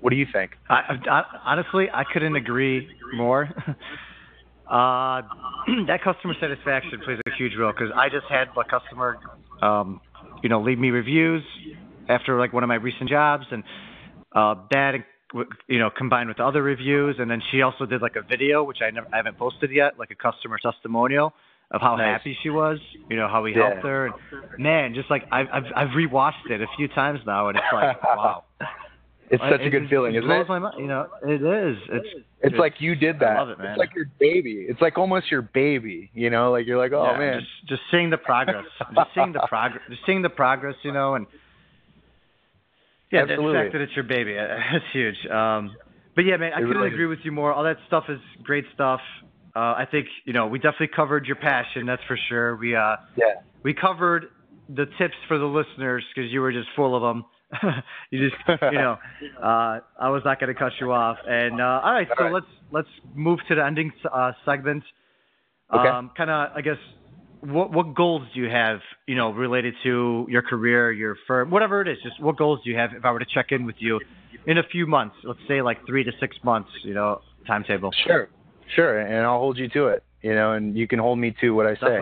What 0.01 0.11
do 0.11 0.17
you 0.17 0.27
think? 0.31 0.53
I, 0.69 0.99
I, 1.11 1.23
honestly, 1.45 1.89
I 1.93 2.05
couldn't 2.13 2.37
agree 2.37 2.87
more. 3.15 3.49
Uh, 4.69 5.23
that 5.87 6.01
customer 6.03 6.35
satisfaction 6.41 7.01
plays 7.05 7.19
a 7.27 7.31
huge 7.37 7.53
role 7.59 7.73
because 7.73 7.93
I 7.95 8.09
just 8.09 8.27
had 8.29 8.49
a 8.57 8.65
customer, 8.65 9.19
um, 9.63 10.01
you 10.43 10.49
know, 10.49 10.63
leave 10.63 10.79
me 10.79 10.91
reviews 10.91 11.43
after 12.09 12.39
like 12.39 12.53
one 12.53 12.63
of 12.63 12.69
my 12.69 12.77
recent 12.77 13.11
jobs, 13.11 13.47
and 13.51 13.63
uh, 14.35 14.55
that 14.71 14.95
you 15.69 15.79
know 15.79 15.91
combined 15.91 16.29
with 16.29 16.41
other 16.41 16.63
reviews, 16.63 17.17
and 17.19 17.31
then 17.31 17.43
she 17.51 17.63
also 17.63 17.87
did 17.87 18.01
like 18.01 18.17
a 18.17 18.23
video 18.23 18.63
which 18.65 18.79
I 18.83 18.91
never 18.91 19.07
I 19.13 19.17
haven't 19.17 19.39
posted 19.39 19.71
yet, 19.71 19.99
like 19.99 20.11
a 20.11 20.15
customer 20.15 20.59
testimonial 20.59 21.33
of 21.71 21.81
how 21.81 21.97
nice. 21.97 22.19
happy 22.19 22.37
she 22.43 22.51
was, 22.51 22.79
you 23.09 23.17
know, 23.17 23.29
how 23.29 23.43
we 23.43 23.55
yeah. 23.55 23.71
helped 23.71 23.87
her. 23.87 24.07
And 24.07 24.15
man, 24.59 24.95
just 24.95 25.11
like 25.11 25.25
I've 25.31 25.47
I've 25.53 25.65
I've 25.77 25.89
rewatched 25.89 26.51
it 26.51 26.61
a 26.61 26.67
few 26.77 26.89
times 26.89 27.21
now, 27.27 27.49
and 27.49 27.57
it's 27.57 27.67
like 27.73 28.03
wow. 28.17 28.45
It's 29.35 29.43
such 29.51 29.61
it, 29.61 29.67
a 29.67 29.71
good 29.71 29.89
feeling, 29.89 30.15
isn't 30.15 30.31
it? 30.31 30.49
My 30.49 30.59
mind. 30.59 30.77
You 30.79 30.87
know, 30.87 31.09
it 31.23 31.43
is. 31.43 31.77
It's, 31.89 32.07
it's 32.07 32.27
it's 32.41 32.57
like 32.57 32.75
you 32.79 32.95
did 32.95 33.19
that. 33.21 33.37
I 33.37 33.41
love 33.41 33.51
it, 33.51 33.59
man. 33.59 33.71
It's 33.71 33.79
like 33.79 33.95
your 33.95 34.07
baby. 34.21 34.67
It's 34.69 34.81
like 34.81 34.97
almost 34.99 35.31
your 35.31 35.43
baby. 35.43 36.11
You 36.15 36.31
know, 36.31 36.53
like 36.53 36.67
you're 36.67 36.79
like, 36.79 36.93
oh 36.93 37.13
yeah, 37.13 37.19
man. 37.19 37.41
Just, 37.41 37.69
just 37.69 37.83
seeing 37.91 38.11
the 38.11 38.17
progress, 38.19 38.65
just 38.79 39.09
seeing 39.15 39.33
the 39.33 39.47
progress, 39.49 39.83
just 39.89 40.03
seeing 40.07 40.23
the 40.23 40.29
progress. 40.29 40.77
You 40.83 40.93
know, 40.93 41.15
and 41.15 41.27
yeah, 43.11 43.23
Absolutely. 43.23 43.53
the 43.53 43.59
fact 43.59 43.73
that 43.73 43.81
it's 43.81 43.93
your 43.95 44.05
baby, 44.05 44.35
that's 44.37 44.85
huge. 44.93 45.17
Um, 45.27 45.75
but 46.15 46.25
yeah, 46.25 46.37
man, 46.37 46.53
I 46.53 46.59
it 46.59 46.63
couldn't 46.63 46.77
really 46.77 46.93
agree 46.93 47.05
is. 47.07 47.19
with 47.19 47.25
you 47.25 47.33
more. 47.33 47.53
All 47.53 47.65
that 47.65 47.79
stuff 47.87 48.05
is 48.09 48.21
great 48.43 48.65
stuff. 48.75 49.01
Uh, 49.57 49.75
I 49.79 49.87
think 49.91 50.07
you 50.25 50.33
know 50.33 50.47
we 50.47 50.59
definitely 50.59 50.91
covered 50.95 51.27
your 51.27 51.37
passion. 51.37 51.87
That's 51.87 52.03
for 52.07 52.19
sure. 52.29 52.57
We 52.57 52.77
uh, 52.77 52.97
yeah, 53.17 53.43
we 53.63 53.75
covered 53.75 54.27
the 54.69 54.87
tips 54.99 55.15
for 55.29 55.39
the 55.39 55.45
listeners 55.45 56.05
because 56.15 56.31
you 56.31 56.41
were 56.41 56.53
just 56.53 56.69
full 56.77 56.95
of 56.95 57.03
them. 57.03 57.25
you 58.11 58.29
just, 58.31 58.43
you 58.49 58.79
know, 58.79 58.97
uh, 59.43 59.81
I 60.01 60.09
was 60.09 60.23
not 60.25 60.41
going 60.41 60.53
to 60.53 60.59
cut 60.59 60.73
you 60.81 60.93
off. 60.93 61.19
And 61.27 61.61
uh, 61.61 61.81
all 61.85 61.93
right, 61.93 62.09
all 62.11 62.17
so 62.19 62.25
right. 62.25 62.33
let's 62.33 62.47
let's 62.71 62.89
move 63.15 63.39
to 63.49 63.55
the 63.55 63.65
ending 63.65 63.93
uh, 64.13 64.33
segment. 64.45 64.83
Okay. 65.73 65.89
Um, 65.89 66.11
kind 66.17 66.31
of, 66.31 66.51
I 66.55 66.61
guess, 66.61 66.77
what 67.41 67.73
what 67.73 67.95
goals 67.95 68.23
do 68.35 68.41
you 68.41 68.49
have, 68.51 68.81
you 69.07 69.15
know, 69.15 69.31
related 69.31 69.75
to 69.83 70.27
your 70.29 70.43
career, 70.43 70.93
your 70.93 71.17
firm, 71.27 71.51
whatever 71.51 71.81
it 71.83 71.89
is? 71.89 71.99
Just 72.03 72.21
what 72.21 72.37
goals 72.37 72.61
do 72.65 72.71
you 72.71 72.77
have? 72.77 72.91
If 72.97 73.05
I 73.05 73.13
were 73.13 73.19
to 73.19 73.27
check 73.33 73.47
in 73.51 73.67
with 73.67 73.77
you 73.79 74.01
in 74.47 74.59
a 74.59 74.63
few 74.63 74.87
months, 74.87 75.17
let's 75.25 75.41
say 75.49 75.63
like 75.63 75.85
three 75.87 76.05
to 76.05 76.13
six 76.21 76.37
months, 76.43 76.71
you 76.83 76.95
know, 76.95 77.21
timetable. 77.47 77.91
Sure, 78.07 78.29
sure, 78.75 79.01
and 79.01 79.27
I'll 79.27 79.39
hold 79.39 79.59
you 79.59 79.69
to 79.71 79.89
it. 79.89 80.03
You 80.23 80.35
know, 80.35 80.53
and 80.53 80.77
you 80.77 80.89
can 80.89 80.99
hold 80.99 81.19
me 81.19 81.35
to 81.43 81.51
what 81.51 81.67
I 81.67 81.75
say. 81.77 81.99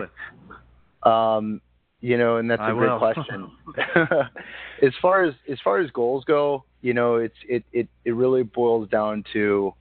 Um, 1.03 1.61
you 2.03 2.17
know, 2.17 2.35
and 2.35 2.51
that's 2.51 2.59
a 2.59 2.65
I 2.65 2.71
great 2.73 2.89
will. 2.89 2.99
question. 2.99 3.49
as 4.81 4.91
far 5.01 5.23
as 5.23 5.33
as 5.49 5.57
far 5.63 5.79
as 5.79 5.89
goals 5.91 6.25
go, 6.25 6.65
you 6.81 6.93
know, 6.93 7.15
it's 7.15 7.37
it 7.47 7.63
it 7.71 7.87
it 8.03 8.11
really 8.11 8.43
boils 8.43 8.89
down 8.89 9.23
to, 9.31 9.73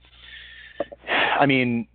I 1.08 1.46
mean, 1.46 1.88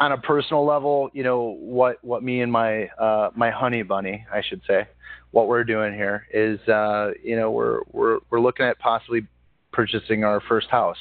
on 0.00 0.10
a 0.10 0.18
personal 0.18 0.66
level, 0.66 1.10
you 1.12 1.22
know, 1.22 1.56
what 1.60 2.02
what 2.02 2.24
me 2.24 2.40
and 2.40 2.50
my 2.50 2.86
uh, 2.98 3.30
my 3.36 3.50
honey 3.52 3.84
bunny, 3.84 4.26
I 4.32 4.42
should 4.42 4.62
say, 4.66 4.88
what 5.30 5.46
we're 5.46 5.62
doing 5.62 5.94
here 5.94 6.26
is, 6.34 6.58
uh, 6.68 7.12
you 7.22 7.36
know, 7.36 7.52
we're 7.52 7.82
we're 7.92 8.18
we're 8.30 8.40
looking 8.40 8.66
at 8.66 8.80
possibly 8.80 9.28
purchasing 9.72 10.24
our 10.24 10.40
first 10.40 10.66
house. 10.70 10.98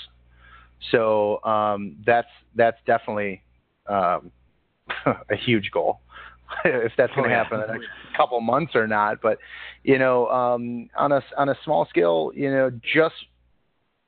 So 0.91 1.43
um, 1.43 1.95
that's 2.05 2.27
that's 2.53 2.77
definitely 2.85 3.41
um, 3.87 4.29
a 5.07 5.35
huge 5.35 5.71
goal. 5.71 6.01
if 6.65 6.91
that's 6.97 7.13
going 7.13 7.29
to 7.29 7.35
oh, 7.35 7.37
yeah. 7.37 7.43
happen 7.43 7.61
in 7.61 7.67
the 7.67 7.73
next 7.73 7.87
couple 8.15 8.39
months 8.41 8.75
or 8.75 8.87
not. 8.87 9.21
But 9.21 9.39
you 9.83 9.97
know, 9.97 10.27
um, 10.27 10.89
on 10.97 11.11
a 11.11 11.21
on 11.37 11.49
a 11.49 11.55
small 11.63 11.85
scale, 11.85 12.31
you 12.35 12.49
know, 12.51 12.71
just 12.93 13.15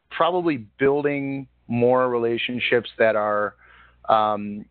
probably 0.09 0.57
building 0.79 1.47
more 1.67 2.09
relationships 2.09 2.89
that 2.97 3.15
are 3.15 3.55
um, 4.09 4.65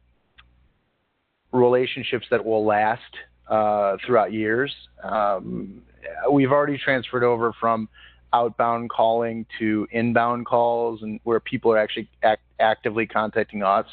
relationships 1.53 2.27
that 2.31 2.45
will 2.45 2.65
last 2.65 3.03
uh, 3.49 3.97
throughout 4.05 4.33
years. 4.33 4.75
Um, 5.03 5.83
we've 6.31 6.53
already 6.53 6.79
transferred 6.79 7.25
over 7.25 7.53
from 7.61 7.89
outbound 8.33 8.91
calling 8.91 9.47
to 9.59 9.87
inbound 9.93 10.47
calls 10.47 11.03
and 11.03 11.21
where 11.25 11.41
people 11.41 11.73
are 11.73 11.79
actually 11.79 12.09
act- 12.23 12.43
actively 12.59 13.07
contacting 13.07 13.63
us 13.63 13.87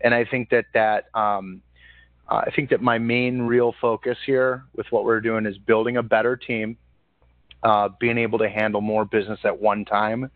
and 0.00 0.14
i 0.14 0.24
think 0.24 0.50
that 0.50 0.64
that 0.74 1.06
um, 1.14 1.62
uh, 2.28 2.42
I 2.46 2.50
think 2.54 2.70
that 2.70 2.82
my 2.82 2.98
main 2.98 3.42
real 3.42 3.74
focus 3.80 4.18
here 4.26 4.64
with 4.76 4.86
what 4.90 5.04
we're 5.04 5.20
doing 5.20 5.46
is 5.46 5.56
building 5.58 5.96
a 5.96 6.02
better 6.02 6.36
team, 6.36 6.76
uh, 7.62 7.88
being 8.00 8.18
able 8.18 8.38
to 8.38 8.48
handle 8.48 8.80
more 8.80 9.04
business 9.04 9.40
at 9.44 9.60
one 9.60 9.84
time, 9.84 10.30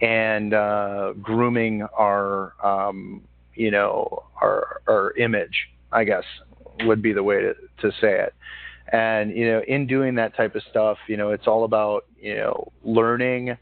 and 0.00 0.54
uh, 0.54 1.12
grooming 1.20 1.82
our, 1.96 2.54
um, 2.64 3.22
you 3.54 3.70
know, 3.70 4.24
our, 4.40 4.80
our 4.88 5.16
image. 5.16 5.68
I 5.90 6.04
guess 6.04 6.24
would 6.84 7.02
be 7.02 7.12
the 7.12 7.22
way 7.22 7.40
to, 7.40 7.54
to 7.80 7.90
say 8.00 8.20
it. 8.20 8.34
And 8.92 9.36
you 9.36 9.46
know, 9.50 9.62
in 9.66 9.86
doing 9.86 10.14
that 10.16 10.36
type 10.36 10.54
of 10.54 10.62
stuff, 10.70 10.98
you 11.08 11.16
know, 11.16 11.30
it's 11.30 11.46
all 11.46 11.64
about 11.64 12.06
you 12.20 12.36
know 12.36 12.72
learning 12.82 13.56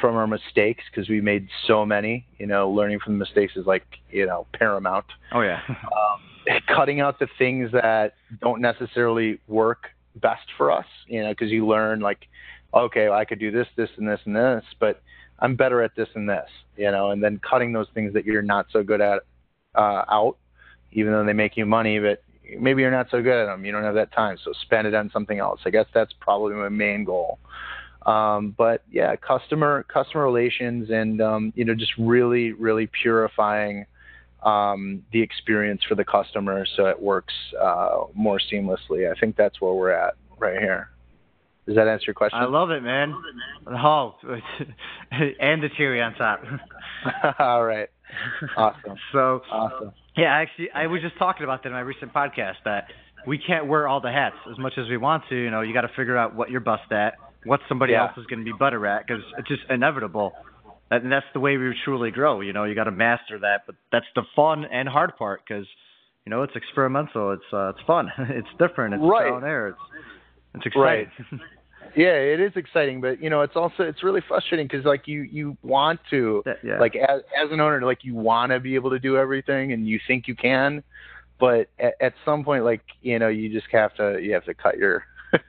from 0.00 0.16
our 0.16 0.26
mistakes 0.26 0.84
because 0.90 1.08
we 1.08 1.20
made 1.20 1.48
so 1.66 1.86
many. 1.86 2.26
You 2.38 2.46
know, 2.46 2.70
learning 2.70 3.00
from 3.00 3.14
the 3.14 3.18
mistakes 3.18 3.54
is 3.56 3.66
like 3.66 3.86
you 4.10 4.26
know 4.26 4.46
paramount. 4.52 5.06
Oh 5.32 5.40
yeah. 5.40 5.60
um, 5.68 6.20
cutting 6.74 7.00
out 7.00 7.18
the 7.18 7.28
things 7.38 7.70
that 7.72 8.14
don't 8.40 8.60
necessarily 8.60 9.40
work 9.46 9.88
best 10.16 10.46
for 10.56 10.70
us, 10.70 10.86
you 11.06 11.22
know, 11.22 11.30
because 11.30 11.50
you 11.50 11.66
learn 11.66 12.00
like, 12.00 12.28
okay, 12.74 13.08
well, 13.08 13.18
I 13.18 13.24
could 13.24 13.38
do 13.38 13.50
this, 13.50 13.66
this, 13.76 13.90
and 13.96 14.08
this, 14.08 14.20
and 14.24 14.34
this, 14.34 14.64
but 14.80 15.02
I'm 15.38 15.56
better 15.56 15.82
at 15.82 15.94
this 15.96 16.08
and 16.14 16.28
this, 16.28 16.48
you 16.76 16.90
know, 16.90 17.10
and 17.10 17.22
then 17.22 17.40
cutting 17.48 17.72
those 17.72 17.88
things 17.94 18.12
that 18.14 18.24
you're 18.24 18.42
not 18.42 18.66
so 18.72 18.82
good 18.82 19.00
at 19.00 19.22
uh, 19.74 20.04
out, 20.08 20.36
even 20.92 21.12
though 21.12 21.24
they 21.24 21.32
make 21.32 21.56
you 21.56 21.66
money, 21.66 21.98
but 21.98 22.22
maybe 22.58 22.82
you're 22.82 22.90
not 22.90 23.08
so 23.10 23.22
good 23.22 23.42
at 23.42 23.46
them. 23.46 23.64
You 23.64 23.72
don't 23.72 23.82
have 23.82 23.94
that 23.94 24.12
time, 24.12 24.38
so 24.42 24.52
spend 24.62 24.86
it 24.86 24.94
on 24.94 25.10
something 25.10 25.38
else. 25.38 25.60
I 25.66 25.70
guess 25.70 25.86
that's 25.92 26.12
probably 26.20 26.54
my 26.54 26.68
main 26.68 27.04
goal. 27.04 27.38
Um, 28.06 28.54
but 28.56 28.84
yeah, 28.90 29.16
customer 29.16 29.84
customer 29.92 30.22
relations 30.22 30.90
and 30.90 31.20
um, 31.20 31.52
you 31.56 31.64
know 31.64 31.74
just 31.74 31.92
really 31.98 32.52
really 32.52 32.88
purifying 33.02 33.84
um, 34.42 35.02
the 35.12 35.20
experience 35.22 35.82
for 35.88 35.94
the 35.94 36.04
customer 36.04 36.64
so 36.76 36.86
it 36.86 37.00
works 37.00 37.34
uh, 37.60 38.04
more 38.14 38.38
seamlessly. 38.52 39.10
I 39.10 39.18
think 39.18 39.36
that's 39.36 39.60
where 39.60 39.72
we're 39.74 39.90
at 39.90 40.14
right 40.38 40.58
here. 40.58 40.90
Does 41.66 41.74
that 41.74 41.88
answer 41.88 42.04
your 42.06 42.14
question? 42.14 42.38
I 42.38 42.44
love 42.44 42.70
it, 42.70 42.82
man. 42.82 43.12
Oh, 43.68 44.14
and 45.10 45.62
the 45.62 45.68
cherry 45.76 46.00
on 46.00 46.14
top. 46.14 46.42
All 47.40 47.64
right. 47.64 47.88
Awesome. 48.56 48.94
so, 49.12 49.42
awesome. 49.50 49.92
Yeah, 50.16 50.32
actually, 50.32 50.70
I 50.70 50.86
was 50.86 51.02
just 51.02 51.18
talking 51.18 51.42
about 51.42 51.64
that 51.64 51.70
in 51.70 51.72
my 51.72 51.80
recent 51.80 52.12
podcast 52.14 52.54
that 52.64 52.86
we 53.26 53.36
can't 53.36 53.66
wear 53.66 53.88
all 53.88 54.00
the 54.00 54.12
hats 54.12 54.36
as 54.50 54.56
much 54.58 54.74
as 54.78 54.88
we 54.88 54.96
want 54.96 55.24
to. 55.28 55.34
You 55.34 55.50
know, 55.50 55.60
you 55.62 55.74
got 55.74 55.80
to 55.80 55.90
figure 55.96 56.16
out 56.16 56.34
what 56.36 56.48
you're 56.50 56.60
bust 56.60 56.90
at, 56.92 57.14
what 57.44 57.60
somebody 57.68 57.92
Yeah. 57.94 58.02
else 58.08 58.16
is 58.16 58.26
going 58.26 58.38
to 58.38 58.44
be 58.44 58.56
better 58.56 58.86
at, 58.86 59.04
because 59.06 59.22
it's 59.36 59.48
just 59.48 59.62
inevitable. 59.68 60.32
And 60.90 61.10
that's 61.10 61.26
the 61.34 61.40
way 61.40 61.56
we 61.56 61.74
truly 61.84 62.10
grow. 62.10 62.40
You 62.40 62.52
know, 62.52 62.64
you 62.64 62.74
got 62.74 62.84
to 62.84 62.92
master 62.92 63.40
that, 63.40 63.62
but 63.66 63.74
that's 63.90 64.06
the 64.14 64.22
fun 64.36 64.64
and 64.64 64.88
hard 64.88 65.16
part 65.16 65.42
because, 65.46 65.66
you 66.24 66.30
know, 66.30 66.42
it's 66.42 66.54
experimental. 66.54 67.32
It's 67.32 67.52
uh, 67.52 67.70
it's 67.70 67.80
fun. 67.86 68.10
it's 68.18 68.48
different. 68.58 68.94
It's 68.94 69.02
Right. 69.02 69.28
trial 69.28 69.36
and 69.36 69.44
error. 69.44 69.68
It's 69.68 69.78
it's 70.54 70.66
exciting. 70.66 71.10
Yeah, 71.94 72.12
it 72.12 72.40
is 72.40 72.52
exciting, 72.56 73.00
but 73.00 73.22
you 73.22 73.30
know, 73.30 73.40
it's 73.40 73.56
also 73.56 73.84
it's 73.84 74.02
really 74.02 74.20
frustrating 74.28 74.66
because 74.66 74.84
like 74.84 75.06
you 75.06 75.22
you 75.22 75.56
want 75.62 75.98
to 76.10 76.42
yeah. 76.62 76.78
like 76.78 76.94
as 76.94 77.22
as 77.42 77.50
an 77.50 77.60
owner, 77.60 77.80
like 77.82 78.04
you 78.04 78.14
want 78.14 78.52
to 78.52 78.60
be 78.60 78.74
able 78.74 78.90
to 78.90 78.98
do 78.98 79.16
everything 79.16 79.72
and 79.72 79.88
you 79.88 79.98
think 80.06 80.28
you 80.28 80.34
can, 80.34 80.82
but 81.40 81.68
at, 81.78 81.94
at 82.00 82.14
some 82.24 82.44
point, 82.44 82.64
like 82.64 82.82
you 83.00 83.18
know, 83.18 83.28
you 83.28 83.50
just 83.50 83.68
have 83.72 83.94
to 83.96 84.18
you 84.20 84.34
have 84.34 84.44
to 84.44 84.52
cut 84.52 84.76
your 84.76 85.04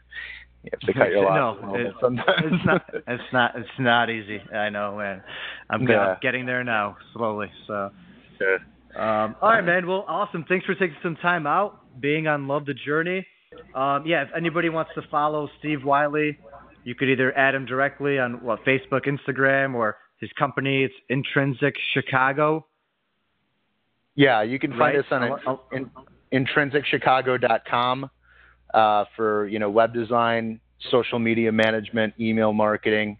you 0.67 0.77
have 0.79 0.79
to 0.81 0.93
cut 0.99 1.09
your 1.11 1.23
losses 1.29 1.63
no, 1.63 1.75
it, 1.75 1.93
sometimes. 2.01 2.41
it's 2.45 2.65
not. 2.65 2.81
It's 3.07 3.33
not. 3.33 3.55
It's 3.55 3.79
not 3.79 4.09
easy. 4.09 4.39
I 4.53 4.69
know, 4.69 4.97
man. 4.97 5.21
I'm, 5.69 5.87
Yeah. 5.87 5.99
I'm 5.99 6.17
getting 6.21 6.45
there 6.45 6.63
now, 6.63 6.97
slowly. 7.13 7.51
So. 7.67 7.89
Um, 8.95 9.35
all 9.41 9.49
right, 9.49 9.63
man. 9.63 9.87
Well, 9.87 10.05
awesome. 10.07 10.45
Thanks 10.47 10.65
for 10.65 10.73
taking 10.75 10.97
some 11.03 11.15
time 11.17 11.45
out, 11.47 11.79
being 12.01 12.27
on 12.27 12.47
Love 12.47 12.65
the 12.65 12.73
Journey. 12.73 13.25
Um, 13.75 14.05
yeah, 14.05 14.23
if 14.23 14.29
anybody 14.35 14.69
wants 14.69 14.91
to 14.95 15.01
follow 15.09 15.49
Steve 15.59 15.83
Wiley, 15.83 16.37
you 16.83 16.95
could 16.95 17.09
either 17.09 17.35
add 17.37 17.55
him 17.55 17.65
directly 17.65 18.19
on 18.19 18.43
what 18.43 18.63
Facebook, 18.65 19.05
Instagram, 19.07 19.73
or 19.75 19.97
his 20.19 20.29
company. 20.37 20.83
It's 20.83 20.93
Intrinsic 21.09 21.75
Chicago. 21.93 22.65
Yeah, 24.15 24.41
you 24.41 24.57
can 24.59 24.71
find 24.71 24.81
Right. 24.81 24.97
us 24.97 25.05
on 25.11 25.23
I'll- 25.23 25.39
I'll- 25.47 25.63
in, 25.71 25.89
intrinsicchicago.com 26.45 28.09
uh, 28.77 29.05
for 29.15 29.47
you 29.47 29.57
know 29.57 29.69
web 29.69 29.93
design, 29.93 30.59
social 30.91 31.17
media 31.17 31.51
management, 31.51 32.13
email 32.19 32.53
marketing, 32.53 33.17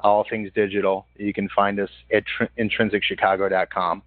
all 0.00 0.26
things 0.28 0.50
digital. 0.54 1.06
You 1.16 1.32
can 1.32 1.48
find 1.56 1.80
us 1.80 1.88
at 2.14 2.24
tr- 2.26 2.52
intrinsicchicago.com 2.58 4.02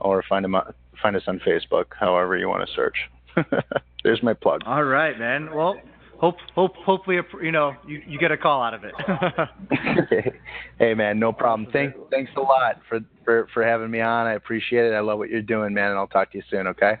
or 0.00 0.22
find 0.28 0.44
them 0.44 0.56
find 1.00 1.16
us 1.16 1.22
on 1.26 1.40
Facebook, 1.40 1.86
however 1.98 2.36
you 2.36 2.48
want 2.48 2.68
to 2.68 2.74
search. 2.74 2.96
There's 4.04 4.22
my 4.22 4.34
plug. 4.34 4.62
All 4.66 4.84
right, 4.84 5.18
man. 5.18 5.54
Well, 5.54 5.80
hope, 6.18 6.36
hope, 6.54 6.76
hopefully, 6.76 7.18
you 7.42 7.52
know, 7.52 7.74
you, 7.86 8.02
you 8.06 8.18
get 8.18 8.30
a 8.30 8.36
call 8.36 8.62
out 8.62 8.74
of 8.74 8.82
it. 8.84 10.34
hey 10.78 10.92
man, 10.92 11.18
no 11.18 11.32
problem. 11.32 11.66
Thank, 11.72 11.94
thanks 12.10 12.30
a 12.36 12.40
lot 12.40 12.80
for, 12.90 13.00
for 13.24 13.48
for 13.54 13.64
having 13.64 13.90
me 13.90 14.02
on. 14.02 14.26
I 14.26 14.34
appreciate 14.34 14.84
it. 14.84 14.92
I 14.92 15.00
love 15.00 15.16
what 15.16 15.30
you're 15.30 15.40
doing, 15.40 15.72
man, 15.72 15.90
and 15.90 15.98
I'll 15.98 16.06
talk 16.06 16.32
to 16.32 16.38
you 16.38 16.44
soon. 16.50 16.66
Okay. 16.66 16.96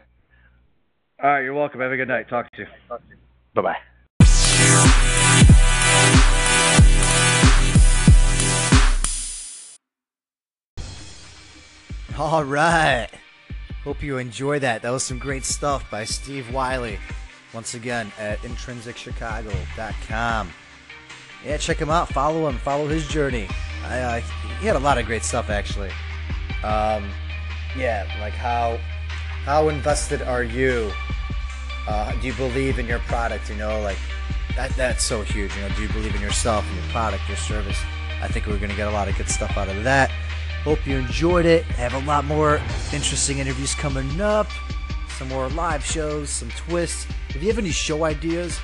All 1.22 1.30
right, 1.30 1.42
you're 1.42 1.54
welcome. 1.54 1.80
Have 1.80 1.92
a 1.92 1.96
good 1.96 2.08
night. 2.08 2.30
Talk 2.30 2.50
to 2.52 2.62
you. 2.62 2.66
Bye 3.56 3.62
bye. 3.62 3.76
All 12.18 12.44
right. 12.44 13.08
Hope 13.82 14.02
you 14.02 14.18
enjoy 14.18 14.58
that. 14.58 14.82
That 14.82 14.90
was 14.90 15.04
some 15.04 15.18
great 15.18 15.46
stuff 15.46 15.90
by 15.90 16.04
Steve 16.04 16.52
Wiley. 16.52 16.98
Once 17.54 17.72
again, 17.72 18.12
at 18.18 18.40
intrinsicchicago.com. 18.40 20.50
Yeah, 21.44 21.56
check 21.56 21.78
him 21.78 21.88
out. 21.88 22.10
Follow 22.10 22.46
him. 22.48 22.58
Follow 22.58 22.88
his 22.88 23.08
journey. 23.08 23.48
I, 23.84 24.00
uh, 24.00 24.20
he 24.60 24.66
had 24.66 24.76
a 24.76 24.80
lot 24.80 24.98
of 24.98 25.06
great 25.06 25.22
stuff, 25.22 25.48
actually. 25.48 25.92
Um, 26.62 27.08
yeah, 27.76 28.06
like 28.20 28.34
how 28.34 28.78
how 29.44 29.70
invested 29.70 30.20
are 30.20 30.42
you? 30.42 30.92
Uh, 31.86 32.12
do 32.12 32.26
you 32.26 32.32
believe 32.34 32.78
in 32.78 32.86
your 32.86 32.98
product? 33.00 33.48
You 33.48 33.56
know, 33.56 33.80
like 33.80 33.98
that. 34.56 34.70
That's 34.76 35.04
so 35.04 35.22
huge. 35.22 35.54
You 35.56 35.62
know, 35.62 35.68
do 35.70 35.82
you 35.82 35.88
believe 35.88 36.14
in 36.14 36.20
yourself, 36.20 36.66
and 36.66 36.76
your 36.76 36.90
product, 36.90 37.28
your 37.28 37.36
service? 37.36 37.78
I 38.22 38.28
think 38.28 38.46
we're 38.46 38.58
gonna 38.58 38.74
get 38.74 38.88
a 38.88 38.92
lot 38.92 39.08
of 39.08 39.16
good 39.16 39.28
stuff 39.28 39.56
out 39.56 39.68
of 39.68 39.84
that. 39.84 40.10
Hope 40.64 40.84
you 40.86 40.96
enjoyed 40.96 41.46
it. 41.46 41.64
Have 41.64 41.94
a 41.94 42.00
lot 42.06 42.24
more 42.24 42.60
interesting 42.92 43.38
interviews 43.38 43.74
coming 43.74 44.20
up. 44.20 44.48
Some 45.18 45.28
more 45.28 45.48
live 45.50 45.84
shows, 45.84 46.28
some 46.28 46.50
twists. 46.50 47.06
If 47.28 47.42
you 47.42 47.48
have 47.48 47.58
any 47.58 47.70
show 47.70 48.04
ideas, 48.04 48.58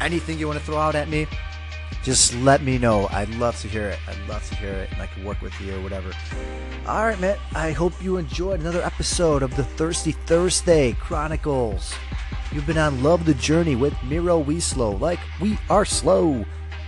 anything 0.00 0.38
you 0.38 0.46
want 0.46 0.58
to 0.58 0.64
throw 0.64 0.76
out 0.76 0.94
at 0.94 1.08
me, 1.08 1.26
just 2.02 2.34
let 2.36 2.62
me 2.62 2.78
know. 2.78 3.08
I'd 3.10 3.34
love 3.36 3.58
to 3.60 3.68
hear 3.68 3.88
it. 3.88 3.98
I'd 4.06 4.28
love 4.28 4.46
to 4.48 4.54
hear 4.56 4.72
it, 4.72 4.92
and 4.92 5.00
I 5.00 5.06
can 5.06 5.24
work 5.24 5.40
with 5.40 5.58
you 5.60 5.74
or 5.74 5.80
whatever. 5.80 6.12
All 6.86 7.06
right, 7.06 7.18
man. 7.18 7.38
I 7.54 7.72
hope 7.72 7.92
you 8.02 8.16
enjoyed 8.16 8.60
another 8.60 8.82
episode 8.82 9.42
of 9.42 9.56
the 9.56 9.64
Thirsty 9.64 10.12
Thursday 10.12 10.92
Chronicles. 11.00 11.94
You've 12.50 12.66
been 12.66 12.78
on 12.78 13.02
Love 13.02 13.26
the 13.26 13.34
Journey 13.34 13.76
with 13.76 13.94
Miro 14.04 14.38
We 14.38 14.58
Slow, 14.58 14.92
like 14.92 15.18
we 15.38 15.58
are 15.68 15.84
slow, 15.84 16.46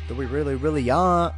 though 0.09 0.15
we 0.15 0.25
really, 0.25 0.55
really 0.55 0.89
aren't. 0.89 1.35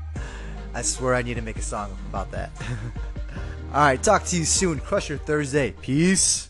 I 0.74 0.80
swear 0.80 1.14
I 1.14 1.20
need 1.20 1.34
to 1.34 1.42
make 1.42 1.58
a 1.58 1.62
song 1.62 1.94
about 2.08 2.30
that. 2.30 2.50
All 3.74 3.80
right, 3.80 4.02
talk 4.02 4.24
to 4.26 4.36
you 4.38 4.46
soon. 4.46 4.80
Crush 4.80 5.10
your 5.10 5.18
Thursday. 5.18 5.72
Peace. 5.82 6.48